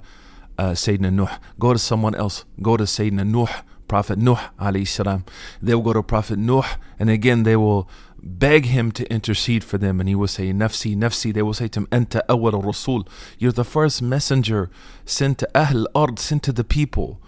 uh, 0.57 0.71
Sayyidina 0.73 1.11
Nuh. 1.11 1.37
Go 1.59 1.73
to 1.73 1.79
someone 1.79 2.15
else. 2.15 2.45
Go 2.61 2.77
to 2.77 2.83
Sayyidina 2.83 3.25
Nuh, 3.27 3.49
Prophet 3.88 4.18
Nuh 4.18 4.38
salam. 4.84 5.24
They 5.62 5.74
will 5.74 5.82
go 5.82 5.92
to 5.94 6.02
Prophet 6.02 6.38
Nuh 6.38 6.62
and 6.98 7.10
again 7.10 7.42
they 7.42 7.56
will 7.56 7.88
beg 8.22 8.66
him 8.66 8.92
to 8.92 9.10
intercede 9.12 9.64
for 9.64 9.78
them. 9.78 10.00
And 10.00 10.08
he 10.08 10.14
will 10.14 10.28
say 10.28 10.52
nafsi 10.52 10.96
nafsi 10.96 11.32
they 11.32 11.42
will 11.42 11.54
say 11.54 11.68
to 11.68 11.80
him 11.80 11.86
anta 11.86 12.20
awwal 12.28 12.64
rasul 12.64 13.08
you're 13.38 13.52
the 13.52 13.64
first 13.64 14.02
messenger 14.02 14.70
sent 15.04 15.38
to 15.38 15.48
ahl 15.54 15.86
ard 15.94 16.18
sent 16.18 16.42
to 16.44 16.52
the 16.52 16.64
people. 16.64 17.20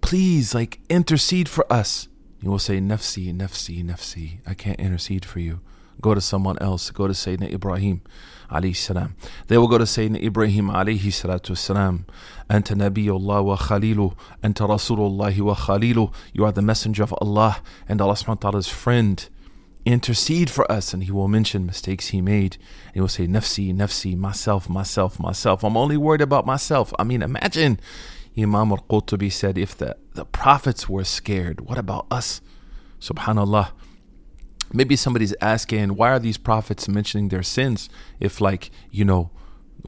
Please 0.00 0.54
like 0.54 0.80
intercede 0.88 1.48
for 1.48 1.70
us. 1.72 2.08
He 2.40 2.48
will 2.48 2.58
say 2.58 2.80
nafsi 2.80 3.34
nafsi 3.34 3.84
nafsi 3.84 4.38
i 4.46 4.54
can't 4.54 4.80
intercede 4.80 5.24
for 5.24 5.40
you. 5.40 5.60
Go 6.00 6.14
to 6.14 6.20
someone 6.20 6.58
else. 6.60 6.90
Go 6.90 7.06
to 7.06 7.12
Sayyidina 7.12 7.52
Ibrahim 7.52 8.00
alayhi 8.50 8.76
salam. 8.76 9.14
They 9.48 9.58
will 9.58 9.68
go 9.68 9.78
to 9.78 9.84
Sayyidina 9.84 10.22
Ibrahim 10.22 10.68
alayhi 10.68 10.98
salatu 10.98 11.56
salam. 11.56 12.06
Anta 12.48 12.74
Nabiyullah 12.74 13.44
wa 13.44 13.56
Khalilu. 13.56 14.14
Anta 14.42 14.68
Rasulullah 14.68 15.38
wa 15.40 15.54
Khalilu. 15.54 16.12
You 16.32 16.44
are 16.44 16.52
the 16.52 16.62
messenger 16.62 17.02
of 17.02 17.14
Allah 17.20 17.62
and 17.88 18.00
Allah 18.00 18.14
subhanahu 18.14 18.44
wa 18.44 18.50
ta'ala's 18.50 18.68
friend. 18.68 19.28
Intercede 19.86 20.50
for 20.50 20.70
us, 20.70 20.92
and 20.92 21.04
he 21.04 21.10
will 21.10 21.28
mention 21.28 21.64
mistakes 21.64 22.08
he 22.08 22.20
made. 22.20 22.56
And 22.88 22.94
he 22.94 23.00
will 23.00 23.08
say, 23.08 23.26
Nafsi, 23.26 23.74
Nafsi, 23.74 24.16
myself, 24.16 24.68
myself, 24.68 25.18
myself. 25.18 25.64
I'm 25.64 25.76
only 25.76 25.96
worried 25.96 26.20
about 26.20 26.44
myself. 26.44 26.92
I 26.98 27.04
mean, 27.04 27.22
imagine 27.22 27.80
Imam 28.36 28.72
al 28.72 28.84
Qurtubi 28.90 29.32
said, 29.32 29.56
if 29.56 29.76
the, 29.76 29.96
the 30.14 30.24
prophets 30.26 30.88
were 30.88 31.04
scared, 31.04 31.62
what 31.62 31.78
about 31.78 32.06
us? 32.10 32.40
Subhanallah 33.00 33.70
maybe 34.72 34.96
somebody's 34.96 35.34
asking 35.40 35.96
why 35.96 36.10
are 36.10 36.18
these 36.18 36.38
prophets 36.38 36.88
mentioning 36.88 37.28
their 37.28 37.42
sins 37.42 37.88
if 38.18 38.40
like 38.40 38.70
you 38.90 39.04
know 39.04 39.30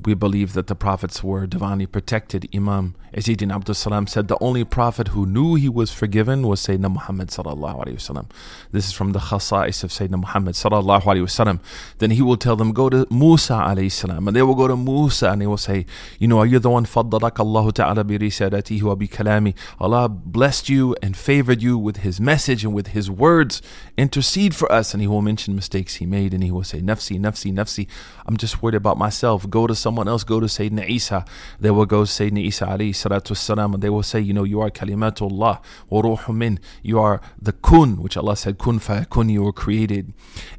we 0.05 0.15
believe 0.15 0.53
that 0.55 0.67
the 0.67 0.75
prophets 0.75 1.23
were 1.23 1.47
divinely 1.47 1.87
protected. 1.87 2.49
Imam 2.55 2.95
Izzuddin 3.15 3.55
Abdul 3.55 3.75
Salam 3.75 4.07
said 4.07 4.29
the 4.29 4.39
only 4.41 4.65
prophet 4.65 5.09
who 5.09 5.27
knew 5.27 5.55
he 5.55 5.69
was 5.69 5.93
forgiven 5.93 6.47
was 6.47 6.61
Sayyidina 6.67 6.91
Muhammad 6.91 7.29
sallallahu 7.29 7.85
alaihi 7.85 7.95
wasallam. 7.95 8.31
This 8.71 8.87
is 8.87 8.93
from 8.93 9.13
the 9.13 9.19
khasa'is 9.19 9.85
of 9.85 9.91
Sayyidina 9.91 10.21
Muhammad 10.21 10.55
sallallahu 10.55 11.03
alaihi 11.03 11.25
wasallam. 11.25 11.61
Then 11.99 12.13
he 12.13 12.23
will 12.23 12.39
tell 12.39 12.57
them, 12.57 12.73
go 12.73 12.89
to 12.89 13.07
Musa 13.11 13.53
alayhi 13.53 13.93
salam. 13.93 14.27
And 14.29 14.35
they 14.35 14.43
will 14.43 14.55
go 14.55 14.67
to 14.67 14.77
Musa 14.77 15.31
and 15.31 15.43
they 15.43 15.47
will 15.47 15.59
say, 15.59 15.85
you 16.19 16.27
know, 16.27 16.39
are 16.39 16.47
you 16.47 16.59
the 16.59 16.71
one 16.71 16.87
faddalak 16.87 17.39
Allah 17.39 17.71
ta'ala 17.73 18.03
bi 18.03 18.17
risalatihi 18.17 18.83
wa 18.83 18.95
bi 18.95 19.07
kalami. 19.07 19.55
Allah 19.79 20.09
blessed 20.09 20.71
you 20.71 20.97
and 21.03 21.15
favored 21.15 21.61
you 21.61 21.77
with 21.77 21.99
his 21.99 22.19
message 22.19 22.65
and 22.65 22.73
with 22.73 22.89
his 22.89 23.11
words. 23.11 23.61
Intercede 23.99 24.55
for 24.55 24.73
us. 24.73 24.95
And 24.95 25.03
he 25.03 25.07
will 25.07 25.23
mention 25.23 25.55
mistakes 25.55 25.97
he 25.97 26.07
made 26.07 26.33
and 26.33 26.43
he 26.43 26.51
will 26.51 26.65
say, 26.65 26.81
nafsi, 26.81 27.21
nafsi, 27.21 27.53
nafsi. 27.53 27.87
I'm 28.25 28.39
just 28.39 28.63
worried 28.63 28.75
about 28.75 28.97
myself. 28.97 29.51
Go 29.51 29.67
to 29.67 29.75
someone 29.83 30.09
else, 30.09 30.25
go 30.25 30.41
to 30.41 30.47
Sayyidina 30.47 30.89
Isa. 30.89 31.25
They 31.61 31.71
will 31.71 31.87
go 31.87 32.05
to 32.05 32.11
Sayyidina 32.11 32.47
Isa 32.47 32.67
alayhi 32.67 32.91
salatu 32.91 33.75
and 33.75 33.83
they 33.83 33.91
will 33.91 34.03
say, 34.03 34.21
you 34.21 34.33
know, 34.33 34.45
you 34.45 34.61
are 34.61 34.71
kalimatullah 34.71 35.63
wa 35.91 36.03
ruhu 36.03 36.35
min. 36.35 36.59
You 36.83 37.01
are 37.01 37.21
the 37.41 37.53
kun, 37.53 38.01
which 38.01 38.17
Allah 38.17 38.37
said, 38.37 38.59
kun 38.59 38.79
fayakun, 38.79 39.31
you 39.31 39.43
were 39.43 39.53
created. 39.53 40.13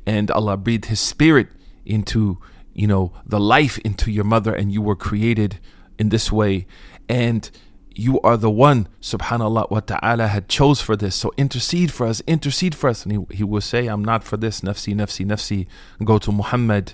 And 0.06 0.30
Allah 0.32 0.58
breathed 0.58 0.86
His 0.86 1.00
Spirit 1.00 1.48
into, 1.86 2.38
you 2.74 2.88
know, 2.88 3.14
the 3.26 3.40
life 3.40 3.78
into 3.80 4.12
your 4.12 4.26
mother, 4.26 4.54
and 4.54 4.72
you 4.72 4.82
were 4.82 4.96
created 4.96 5.60
in 5.98 6.10
this 6.10 6.32
way. 6.32 6.68
And 7.10 7.50
you 7.96 8.20
are 8.22 8.38
the 8.38 8.50
one, 8.50 8.88
subhanAllah 9.02 9.70
wa 9.70 9.80
ta'ala, 9.80 10.28
had 10.28 10.50
chose 10.50 10.82
for 10.82 10.96
this. 10.96 11.16
So 11.16 11.32
intercede 11.38 11.92
for 11.92 12.08
us, 12.08 12.22
intercede 12.26 12.76
for 12.76 12.90
us. 12.90 13.06
And 13.06 13.12
he, 13.12 13.38
he 13.38 13.44
will 13.44 13.62
say, 13.62 13.88
I'm 13.88 14.04
not 14.04 14.24
for 14.24 14.38
this, 14.38 14.62
nafsi, 14.62 14.96
nafsi, 14.96 15.26
nafsi. 15.26 15.68
Go 16.04 16.18
to 16.18 16.32
Muhammad, 16.32 16.94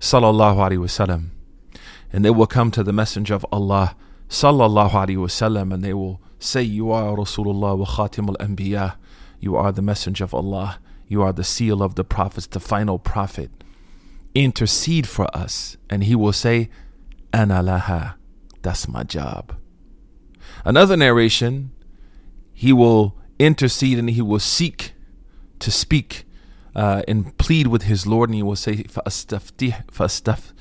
sallallahu 0.00 0.56
alayhi 0.56 0.78
wasallam 0.78 1.30
and 2.11 2.23
they 2.23 2.29
will 2.29 2.47
come 2.47 2.71
to 2.71 2.83
the 2.83 2.93
Messenger 2.93 3.35
of 3.35 3.45
Allah 3.51 3.95
sallallahu 4.29 4.91
alaihi 4.91 5.17
wasallam 5.17 5.73
and 5.73 5.83
they 5.83 5.93
will 5.93 6.21
say 6.39 6.61
you 6.61 6.91
are 6.91 7.15
Rasulullah 7.15 7.77
wa 7.77 7.85
Khatim 7.85 8.29
al-Anbiya 8.29 8.95
you 9.39 9.55
are 9.55 9.71
the 9.71 9.81
messenger 9.81 10.23
of 10.23 10.33
Allah 10.33 10.79
you 11.07 11.21
are 11.21 11.33
the 11.33 11.43
seal 11.43 11.81
of 11.81 11.95
the 11.95 12.03
prophets 12.03 12.47
the 12.47 12.59
final 12.59 12.99
prophet 12.99 13.51
intercede 14.35 15.07
for 15.07 15.27
us 15.35 15.77
and 15.89 16.03
he 16.03 16.15
will 16.15 16.33
say 16.33 16.69
ana 17.33 17.61
laha 17.61 18.15
that's 18.61 18.87
my 18.87 19.03
job 19.03 19.55
another 20.65 20.97
narration 20.97 21.71
he 22.53 22.73
will 22.73 23.15
intercede 23.39 23.97
and 23.99 24.09
he 24.09 24.21
will 24.21 24.39
seek 24.39 24.93
to 25.59 25.71
speak 25.71 26.25
uh, 26.75 27.01
and 27.07 27.35
plead 27.37 27.67
with 27.67 27.83
his 27.83 28.05
Lord 28.05 28.29
and 28.29 28.35
he 28.35 28.43
will 28.43 28.55
say 28.55 28.83
فأستفتح 28.83 29.85
فأستف 29.91 30.51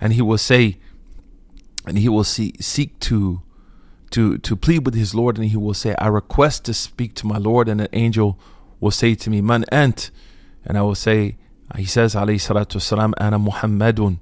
and 0.00 0.12
he 0.14 0.22
will 0.22 0.38
say 0.38 0.78
and 1.85 1.97
he 1.97 2.09
will 2.09 2.23
see, 2.23 2.53
seek 2.59 2.99
to 3.01 3.41
to 4.11 4.37
to 4.39 4.55
plead 4.55 4.85
with 4.85 4.95
his 4.95 5.13
Lord, 5.13 5.37
and 5.37 5.47
he 5.47 5.57
will 5.57 5.73
say, 5.73 5.95
"I 5.99 6.07
request 6.07 6.65
to 6.65 6.73
speak 6.73 7.13
to 7.15 7.27
my 7.27 7.37
Lord," 7.37 7.69
and 7.69 7.81
an 7.81 7.87
angel 7.93 8.39
will 8.79 8.91
say 8.91 9.15
to 9.15 9.29
me, 9.29 9.41
"Man 9.41 9.65
ant," 9.71 10.11
and 10.65 10.77
I 10.77 10.81
will 10.81 10.95
say, 10.95 11.37
he 11.75 11.85
says, 11.85 12.15
"Alayhi 12.15 12.39
salatu 12.39 12.77
wasalam, 12.77 13.13
ana 13.19 13.37
Muhammadun," 13.37 14.19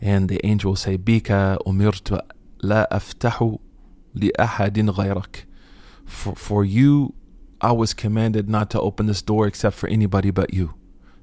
and 0.00 0.28
the 0.28 0.44
angel 0.46 0.70
will 0.72 0.76
say, 0.76 0.96
"Bika 0.96 1.58
umirtu 1.66 2.20
la 2.62 2.86
aftahu 2.86 3.58
li 4.14 4.30
ahadin 4.38 4.94
ghayrak." 4.94 5.44
For 6.04 6.34
for 6.36 6.64
you, 6.64 7.14
I 7.60 7.72
was 7.72 7.94
commanded 7.94 8.48
not 8.48 8.70
to 8.70 8.80
open 8.80 9.06
this 9.06 9.22
door 9.22 9.46
except 9.46 9.76
for 9.76 9.88
anybody 9.88 10.30
but 10.30 10.54
you. 10.54 10.74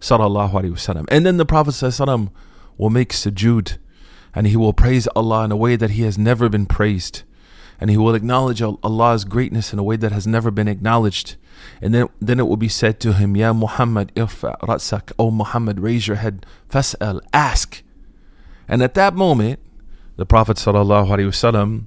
Sallallahu 0.02 0.52
Alaihi 0.52 0.72
Wasallam. 0.72 1.06
And 1.10 1.26
then 1.26 1.38
the 1.38 1.46
Prophet 1.46 1.72
Sallallahu 1.72 2.30
will 2.78 2.90
make 2.90 3.14
sujood 3.14 3.78
and 4.36 4.48
he 4.48 4.58
will 4.58 4.74
praise 4.74 5.08
Allah 5.16 5.46
in 5.46 5.52
a 5.52 5.56
way 5.56 5.76
that 5.76 5.92
he 5.92 6.04
has 6.04 6.18
never 6.18 6.50
been 6.50 6.66
praised. 6.66 7.24
And 7.80 7.90
he 7.90 7.98
will 7.98 8.16
acknowledge 8.16 8.62
Allah's 8.62 9.26
greatness 9.26 9.74
in 9.74 9.80
a 9.80 9.84
way 9.84 9.96
that 9.98 10.12
has 10.12 10.26
never 10.26 10.52
been 10.52 10.68
acknowledged. 10.68 11.36
And 11.82 11.94
then, 11.94 12.08
then 12.20 12.40
it 12.40 12.48
will 12.48 12.58
be 12.58 12.70
said 12.70 13.00
to 13.02 13.14
him, 13.14 13.36
Ya 13.36 13.52
Muhammad, 13.52 14.14
irfa 14.16 14.58
ratsak, 14.62 15.12
O 15.20 15.32
Muhammad, 15.32 15.80
raise 15.80 16.08
your 16.08 16.18
head, 16.18 16.46
fas'al, 16.70 17.20
ask. 17.34 17.84
And 18.68 18.82
at 18.82 18.94
that 18.94 19.16
moment, 19.16 19.60
the 20.16 20.26
Prophet 20.26 20.58
ﷺ 20.58 21.86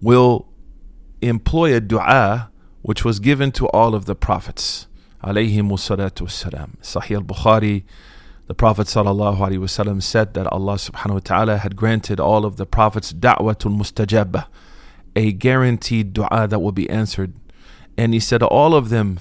will 0.00 0.46
employ 1.22 1.74
a 1.74 1.80
dua 1.80 2.50
which 2.82 3.04
was 3.04 3.18
given 3.18 3.50
to 3.52 3.66
all 3.68 3.94
of 3.94 4.04
the 4.04 4.14
prophets. 4.14 4.86
Wassalam. 5.22 6.76
Sahih 6.80 7.16
al-Bukhari, 7.16 7.84
the 8.48 8.54
Prophet 8.54 8.86
ﷺ 8.86 10.02
said 10.02 10.32
that 10.32 10.46
Allah 10.46 10.74
subhanahu 10.76 11.14
wa 11.14 11.20
ta'ala 11.20 11.58
had 11.58 11.76
granted 11.76 12.18
all 12.18 12.46
of 12.46 12.56
the 12.56 12.64
prophets 12.64 13.12
da'watul 13.12 13.76
mustajabah, 13.76 14.46
a 15.14 15.32
guaranteed 15.32 16.14
dua 16.14 16.48
that 16.48 16.60
will 16.60 16.72
be 16.72 16.88
answered. 16.88 17.34
And 17.98 18.14
he 18.14 18.20
said 18.20 18.42
all 18.42 18.74
of 18.74 18.88
them, 18.88 19.18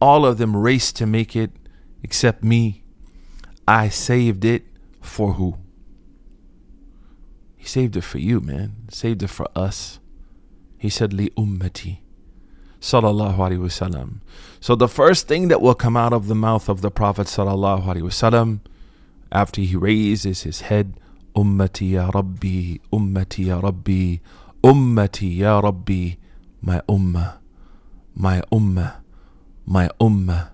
all 0.00 0.26
of 0.26 0.38
them 0.38 0.56
raced 0.56 0.96
to 0.96 1.06
make 1.06 1.36
it 1.36 1.52
except 2.02 2.42
me. 2.42 2.82
I 3.68 3.90
saved 3.90 4.44
it 4.44 4.64
for 5.00 5.34
who? 5.34 5.58
He 7.56 7.64
saved 7.64 7.96
it 7.96 8.02
for 8.02 8.18
you, 8.18 8.40
man. 8.40 8.88
Saved 8.90 9.22
it 9.22 9.30
for 9.30 9.46
us. 9.54 10.00
He 10.78 10.90
said, 10.90 11.12
Li 11.12 11.30
ummati 11.38 11.98
Sallallahu 12.83 13.37
Alaihi 13.37 13.59
Wasallam. 13.59 14.19
So 14.59 14.75
the 14.75 14.87
first 14.87 15.27
thing 15.27 15.47
that 15.49 15.61
will 15.61 15.75
come 15.75 15.97
out 15.97 16.13
of 16.13 16.27
the 16.27 16.35
mouth 16.35 16.69
of 16.69 16.81
the 16.81 16.91
Prophet 16.91 17.27
Sallallahu 17.27 17.83
Alaihi 17.85 18.03
Wasallam 18.03 18.59
after 19.31 19.61
he 19.61 19.75
raises 19.75 20.43
his 20.43 20.61
head, 20.61 20.99
Ummati 21.35 21.91
ya 21.91 22.09
Rabbi, 22.13 22.77
Ummati 22.91 23.47
ya 23.47 23.59
Rabbi, 23.59 24.19
Ummati 24.63 25.37
ya 25.37 25.59
Rabbi, 25.59 26.15
my 26.61 26.81
Ummah, 26.89 27.37
my 28.15 28.41
Ummah, 28.51 28.95
my 29.65 29.89
Ummah. 29.99 30.49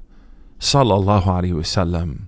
Sallallahu 0.60 1.26
Alaihi 1.26 1.54
Wasallam. 1.54 2.22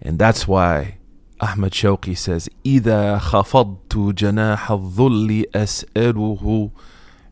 And 0.00 0.18
that's 0.18 0.46
why 0.48 0.98
Ahmad 1.40 1.72
Shawqi 1.72 2.16
says, 2.16 2.48
إذا 2.64 3.18
خفضت 3.18 3.96
جناح 3.96 4.70
الظل 4.70 5.44
أسأله 5.54 6.70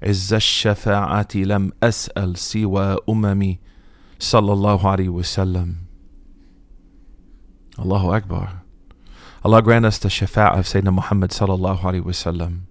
عز 0.03 0.33
الشفاعة 0.33 1.27
لم 1.35 1.71
أسأل 1.83 2.37
سوى 2.37 2.97
أممي 3.09 3.59
صلى 4.19 4.53
الله 4.53 4.89
عليه 4.89 5.09
وسلم 5.09 5.75
الله 7.79 8.17
أكبر. 8.17 8.49
Allah 9.45 9.61
grant 9.61 9.85
us 9.85 9.97
the 9.99 10.09
shafa'a 10.09 10.59
of 10.59 10.65
Sayyidina 10.65 11.29
صلى 11.29 11.53
الله 11.55 11.79
عليه 11.79 12.01
وسلم. 12.01 12.61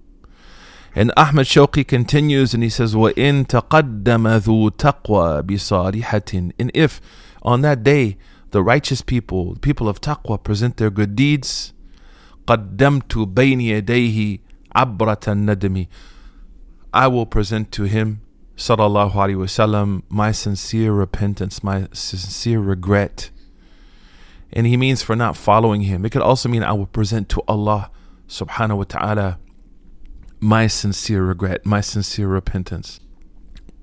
And 0.95 1.13
Ahmad 1.17 1.47
Shawqi 1.47 1.87
continues 1.87 2.55
and 2.55 2.63
he 2.63 2.71
says, 2.71 2.95
وَإِن 2.95 3.47
تَقَدَّمَ 3.47 4.41
ذُو 4.41 4.71
تَقْوَى 4.71 5.43
بِصَارِحَةٍ 5.43 6.53
And 6.59 6.71
if 6.75 7.01
on 7.43 7.61
that 7.63 7.83
day 7.83 8.17
the 8.51 8.63
righteous 8.63 9.03
people, 9.03 9.55
the 9.55 9.61
people 9.61 9.89
of 9.89 10.01
taqwa, 10.01 10.43
present 10.43 10.79
their 10.79 10.91
good 10.91 11.15
deeds, 11.15 11.73
قَدَّمْتُ 12.47 13.35
بَيْنِ 13.35 13.61
يَدَيْهِ 13.61 14.41
عَبْرَةً 14.75 15.35
نَدْمِ 15.35 15.87
I 16.97 17.09
will 17.09 17.27
present 17.27 17.73
to 17.73 17.83
him, 17.83 18.23
sallallahu 18.57 19.13
alaihi 19.13 19.37
wasallam, 19.37 20.05
my 20.09 20.33
sincere 20.33 20.95
repentance, 20.95 21.63
my 21.63 21.89
sincere 21.93 22.59
regret. 22.59 23.29
And 24.51 24.67
he 24.67 24.79
means 24.79 25.03
for 25.03 25.15
not 25.15 25.37
following 25.37 25.83
him. 25.83 26.07
It 26.07 26.13
could 26.13 26.23
also 26.23 26.49
mean 26.49 26.63
I 26.63 26.73
will 26.73 26.87
present 26.87 27.29
to 27.29 27.43
Allah 27.47 27.91
subhanahu 28.29 28.79
wa 28.79 28.85
ta'ala 28.85 29.39
my 30.41 30.69
sincere 30.69 31.23
regret, 31.23 31.67
my 31.67 31.83
sincere 31.83 32.29
repentance. 32.29 32.99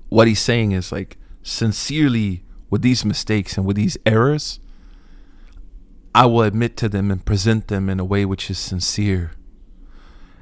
What 0.08 0.26
he's 0.26 0.40
saying 0.40 0.72
is 0.72 0.90
like, 0.90 1.16
sincerely, 1.44 2.42
with 2.68 2.82
these 2.82 3.04
mistakes 3.04 3.56
and 3.56 3.64
with 3.64 3.76
these 3.76 3.96
errors, 4.04 4.58
I 6.16 6.26
will 6.26 6.42
admit 6.42 6.76
to 6.78 6.88
them 6.88 7.12
and 7.12 7.24
present 7.24 7.68
them 7.68 7.88
in 7.88 8.00
a 8.00 8.04
way 8.04 8.24
which 8.24 8.50
is 8.50 8.58
sincere. 8.58 9.30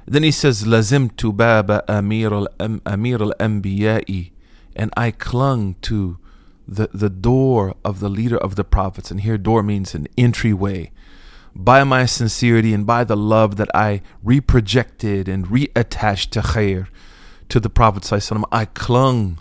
Then 0.06 0.22
he 0.22 0.30
says, 0.30 0.64
لَزِمْتُ 0.64 1.36
بَابَ 1.36 1.84
أَمِيرَ 1.86 3.32
الْأَنْبِيَاءِ 3.38 4.30
And 4.74 4.92
I 4.96 5.10
clung 5.10 5.74
to 5.82 6.18
the, 6.66 6.88
the 6.92 7.10
door 7.10 7.74
of 7.84 8.00
the 8.00 8.08
leader 8.08 8.38
of 8.38 8.56
the 8.56 8.64
prophets. 8.64 9.10
And 9.10 9.20
here 9.20 9.38
door 9.38 9.62
means 9.62 9.94
an 9.94 10.06
entryway. 10.16 10.92
By 11.54 11.84
my 11.84 12.06
sincerity 12.06 12.72
and 12.72 12.86
by 12.86 13.04
the 13.04 13.16
love 13.16 13.56
that 13.56 13.68
I 13.74 14.02
reprojected 14.24 15.28
and 15.28 15.46
reattached 15.46 16.30
to 16.30 16.40
khair, 16.40 16.88
to 17.48 17.60
the 17.60 17.70
Prophet 17.70 18.10
I 18.52 18.64
clung 18.66 19.40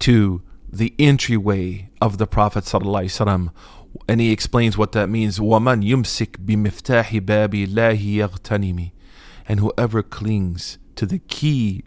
to 0.00 0.42
the 0.72 0.94
entryway 0.98 1.90
of 2.00 2.18
the 2.18 2.26
Prophet 2.26 2.66
and 4.08 4.20
he 4.20 4.30
explains 4.30 4.76
what 4.78 4.92
that 4.92 5.08
means. 5.08 5.38
وَمَنْ 5.38 5.82
يُمْسِكْ 5.84 6.44
بِمِفْتَاحِ 6.44 7.20
بَابِ 7.24 7.66
اللَّهِ 7.66 8.16
يَغْتَنِمِ 8.16 8.90
and 9.50 9.60
whoever 9.60 10.02
clings 10.02 10.78
to 10.96 11.06
the 11.06 11.18
key 11.18 11.84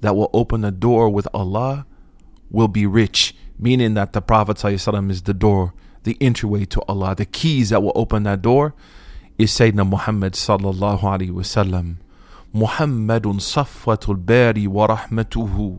that 0.00 0.16
will 0.16 0.30
open 0.32 0.60
the 0.62 0.70
door 0.70 1.08
with 1.08 1.28
Allah 1.34 1.86
will 2.50 2.68
be 2.68 2.86
rich, 2.86 3.34
meaning 3.58 3.94
that 3.94 4.12
the 4.12 4.20
Prophet 4.20 4.56
ﷺ 4.56 5.10
is 5.10 5.22
the 5.22 5.34
door, 5.34 5.74
the 6.04 6.16
entryway 6.20 6.64
to 6.66 6.80
Allah. 6.88 7.14
The 7.14 7.26
keys 7.26 7.70
that 7.70 7.82
will 7.82 7.92
open 7.94 8.22
that 8.24 8.42
door 8.42 8.74
is 9.38 9.50
Sayyidina 9.52 9.88
Muhammad 9.88 10.32
sallallahu 10.34 11.00
alaihi 11.00 11.30
wasallam. 11.30 11.96
محمد 12.54 13.40
صفوة 13.40 14.00
الباري 14.08 14.66
ورحمته 14.66 15.78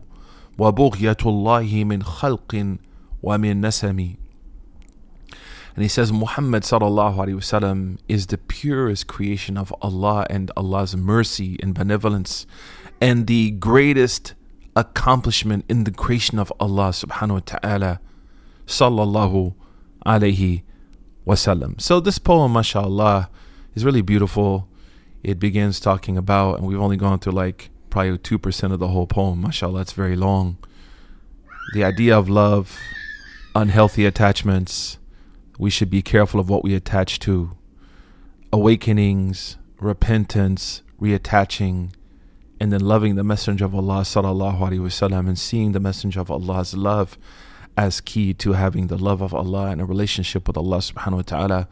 وبغية 0.58 1.16
الله 1.26 1.84
من 1.84 2.02
خلق 2.02 2.76
ومن 3.22 3.60
نسم 3.60 4.14
and 5.75 5.83
he 5.83 5.89
says 5.89 6.11
Muhammad 6.11 6.63
sallallahu 6.63 7.17
wasallam 7.17 7.97
is 8.07 8.27
the 8.27 8.37
purest 8.37 9.07
creation 9.07 9.57
of 9.57 9.75
Allah 9.81 10.25
and 10.29 10.49
Allah's 10.55 10.95
mercy 10.95 11.57
and 11.61 11.73
benevolence 11.73 12.47
and 13.01 13.27
the 13.27 13.51
greatest 13.51 14.35
accomplishment 14.75 15.65
in 15.67 15.83
the 15.83 15.91
creation 15.91 16.39
of 16.39 16.51
Allah 16.61 16.89
subhanahu 16.89 17.31
wa 17.31 17.41
ta'ala 17.45 17.99
sallallahu 18.65 19.53
alaihi 20.05 20.63
wasallam. 21.27 21.79
So 21.81 21.99
this 21.99 22.19
poem 22.19 22.53
mashallah 22.53 23.29
is 23.75 23.83
really 23.83 24.01
beautiful. 24.01 24.69
It 25.23 25.39
begins 25.39 25.81
talking 25.81 26.17
about 26.17 26.57
and 26.57 26.67
we've 26.67 26.79
only 26.79 26.97
gone 26.97 27.19
through 27.19 27.33
like 27.33 27.69
probably 27.89 28.17
2% 28.17 28.71
of 28.71 28.79
the 28.79 28.89
whole 28.89 29.07
poem. 29.07 29.41
Mashallah, 29.41 29.81
it's 29.81 29.93
very 29.93 30.15
long. 30.15 30.57
The 31.73 31.83
idea 31.83 32.17
of 32.17 32.29
love, 32.29 32.77
unhealthy 33.55 34.05
attachments, 34.05 34.99
we 35.57 35.69
should 35.69 35.89
be 35.89 36.01
careful 36.01 36.39
of 36.39 36.49
what 36.49 36.63
we 36.63 36.75
attach 36.75 37.19
to. 37.19 37.51
Awakenings, 38.51 39.57
repentance, 39.79 40.81
reattaching, 41.01 41.91
and 42.59 42.71
then 42.71 42.81
loving 42.81 43.15
the 43.15 43.23
Messenger 43.23 43.65
of 43.65 43.75
Allah 43.75 44.01
sallallahu 44.01 44.59
alaihi 44.59 44.79
wasallam 44.79 45.27
and 45.27 45.37
seeing 45.37 45.73
the 45.73 45.79
Messenger 45.79 46.21
of 46.21 46.31
Allah's 46.31 46.73
love 46.73 47.17
as 47.77 47.99
key 47.99 48.33
to 48.33 48.53
having 48.53 48.87
the 48.87 48.97
love 48.97 49.21
of 49.21 49.33
Allah 49.33 49.67
and 49.67 49.81
a 49.81 49.85
relationship 49.85 50.47
with 50.47 50.57
Allah 50.57 50.77
subhanahu 50.77 51.15
wa 51.15 51.21
ta'ala. 51.21 51.67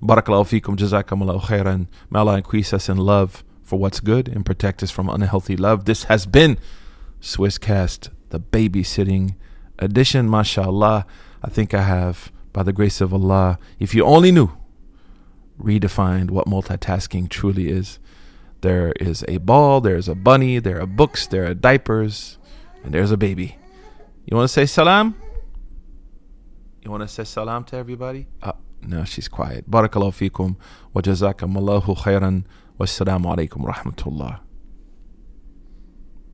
Barakallahu 0.00 0.60
feekum, 0.60 0.76
jazakumullahu 0.76 1.42
khairan. 1.42 1.88
May 2.10 2.20
Allah 2.20 2.36
increase 2.36 2.72
us 2.72 2.88
in 2.88 2.98
love 2.98 3.42
for 3.64 3.78
what's 3.78 4.00
good 4.00 4.28
and 4.28 4.46
protect 4.46 4.82
us 4.82 4.90
from 4.90 5.08
unhealthy 5.08 5.56
love. 5.56 5.84
This 5.84 6.04
has 6.04 6.24
been 6.24 6.56
Swisscast, 7.20 8.10
the 8.30 8.38
babysitting 8.38 9.34
edition. 9.78 10.28
MashaAllah. 10.28 11.04
I 11.42 11.50
think 11.50 11.74
I 11.74 11.82
have 11.82 12.30
by 12.52 12.62
the 12.62 12.72
grace 12.72 13.00
of 13.00 13.12
Allah, 13.12 13.58
if 13.78 13.94
you 13.94 14.04
only 14.04 14.32
knew, 14.32 14.50
redefined 15.60 16.30
what 16.30 16.46
multitasking 16.46 17.28
truly 17.28 17.68
is. 17.68 17.98
There 18.60 18.92
is 19.00 19.24
a 19.28 19.38
ball, 19.38 19.80
there's 19.80 20.08
a 20.08 20.14
bunny, 20.14 20.58
there 20.58 20.80
are 20.80 20.86
books, 20.86 21.26
there 21.26 21.46
are 21.46 21.54
diapers, 21.54 22.38
and 22.82 22.92
there's 22.92 23.10
a 23.12 23.16
baby. 23.16 23.56
You 24.26 24.36
want 24.36 24.48
to 24.48 24.52
say 24.52 24.66
salam? 24.66 25.14
You 26.82 26.90
want 26.90 27.02
to 27.02 27.08
say 27.08 27.24
salam 27.24 27.64
to 27.64 27.76
everybody? 27.76 28.26
Uh, 28.42 28.52
no, 28.82 29.04
she's 29.04 29.28
quiet. 29.28 29.70
Barakallahu 29.70 30.30
fikum 30.30 30.56
wa 30.92 31.02
jazakum 31.02 31.56
Allahu 31.56 31.94
khairan 31.94 32.44
Wassalamu 32.78 33.26
alaikum 33.34 33.64
rahmatullah. 33.66 34.38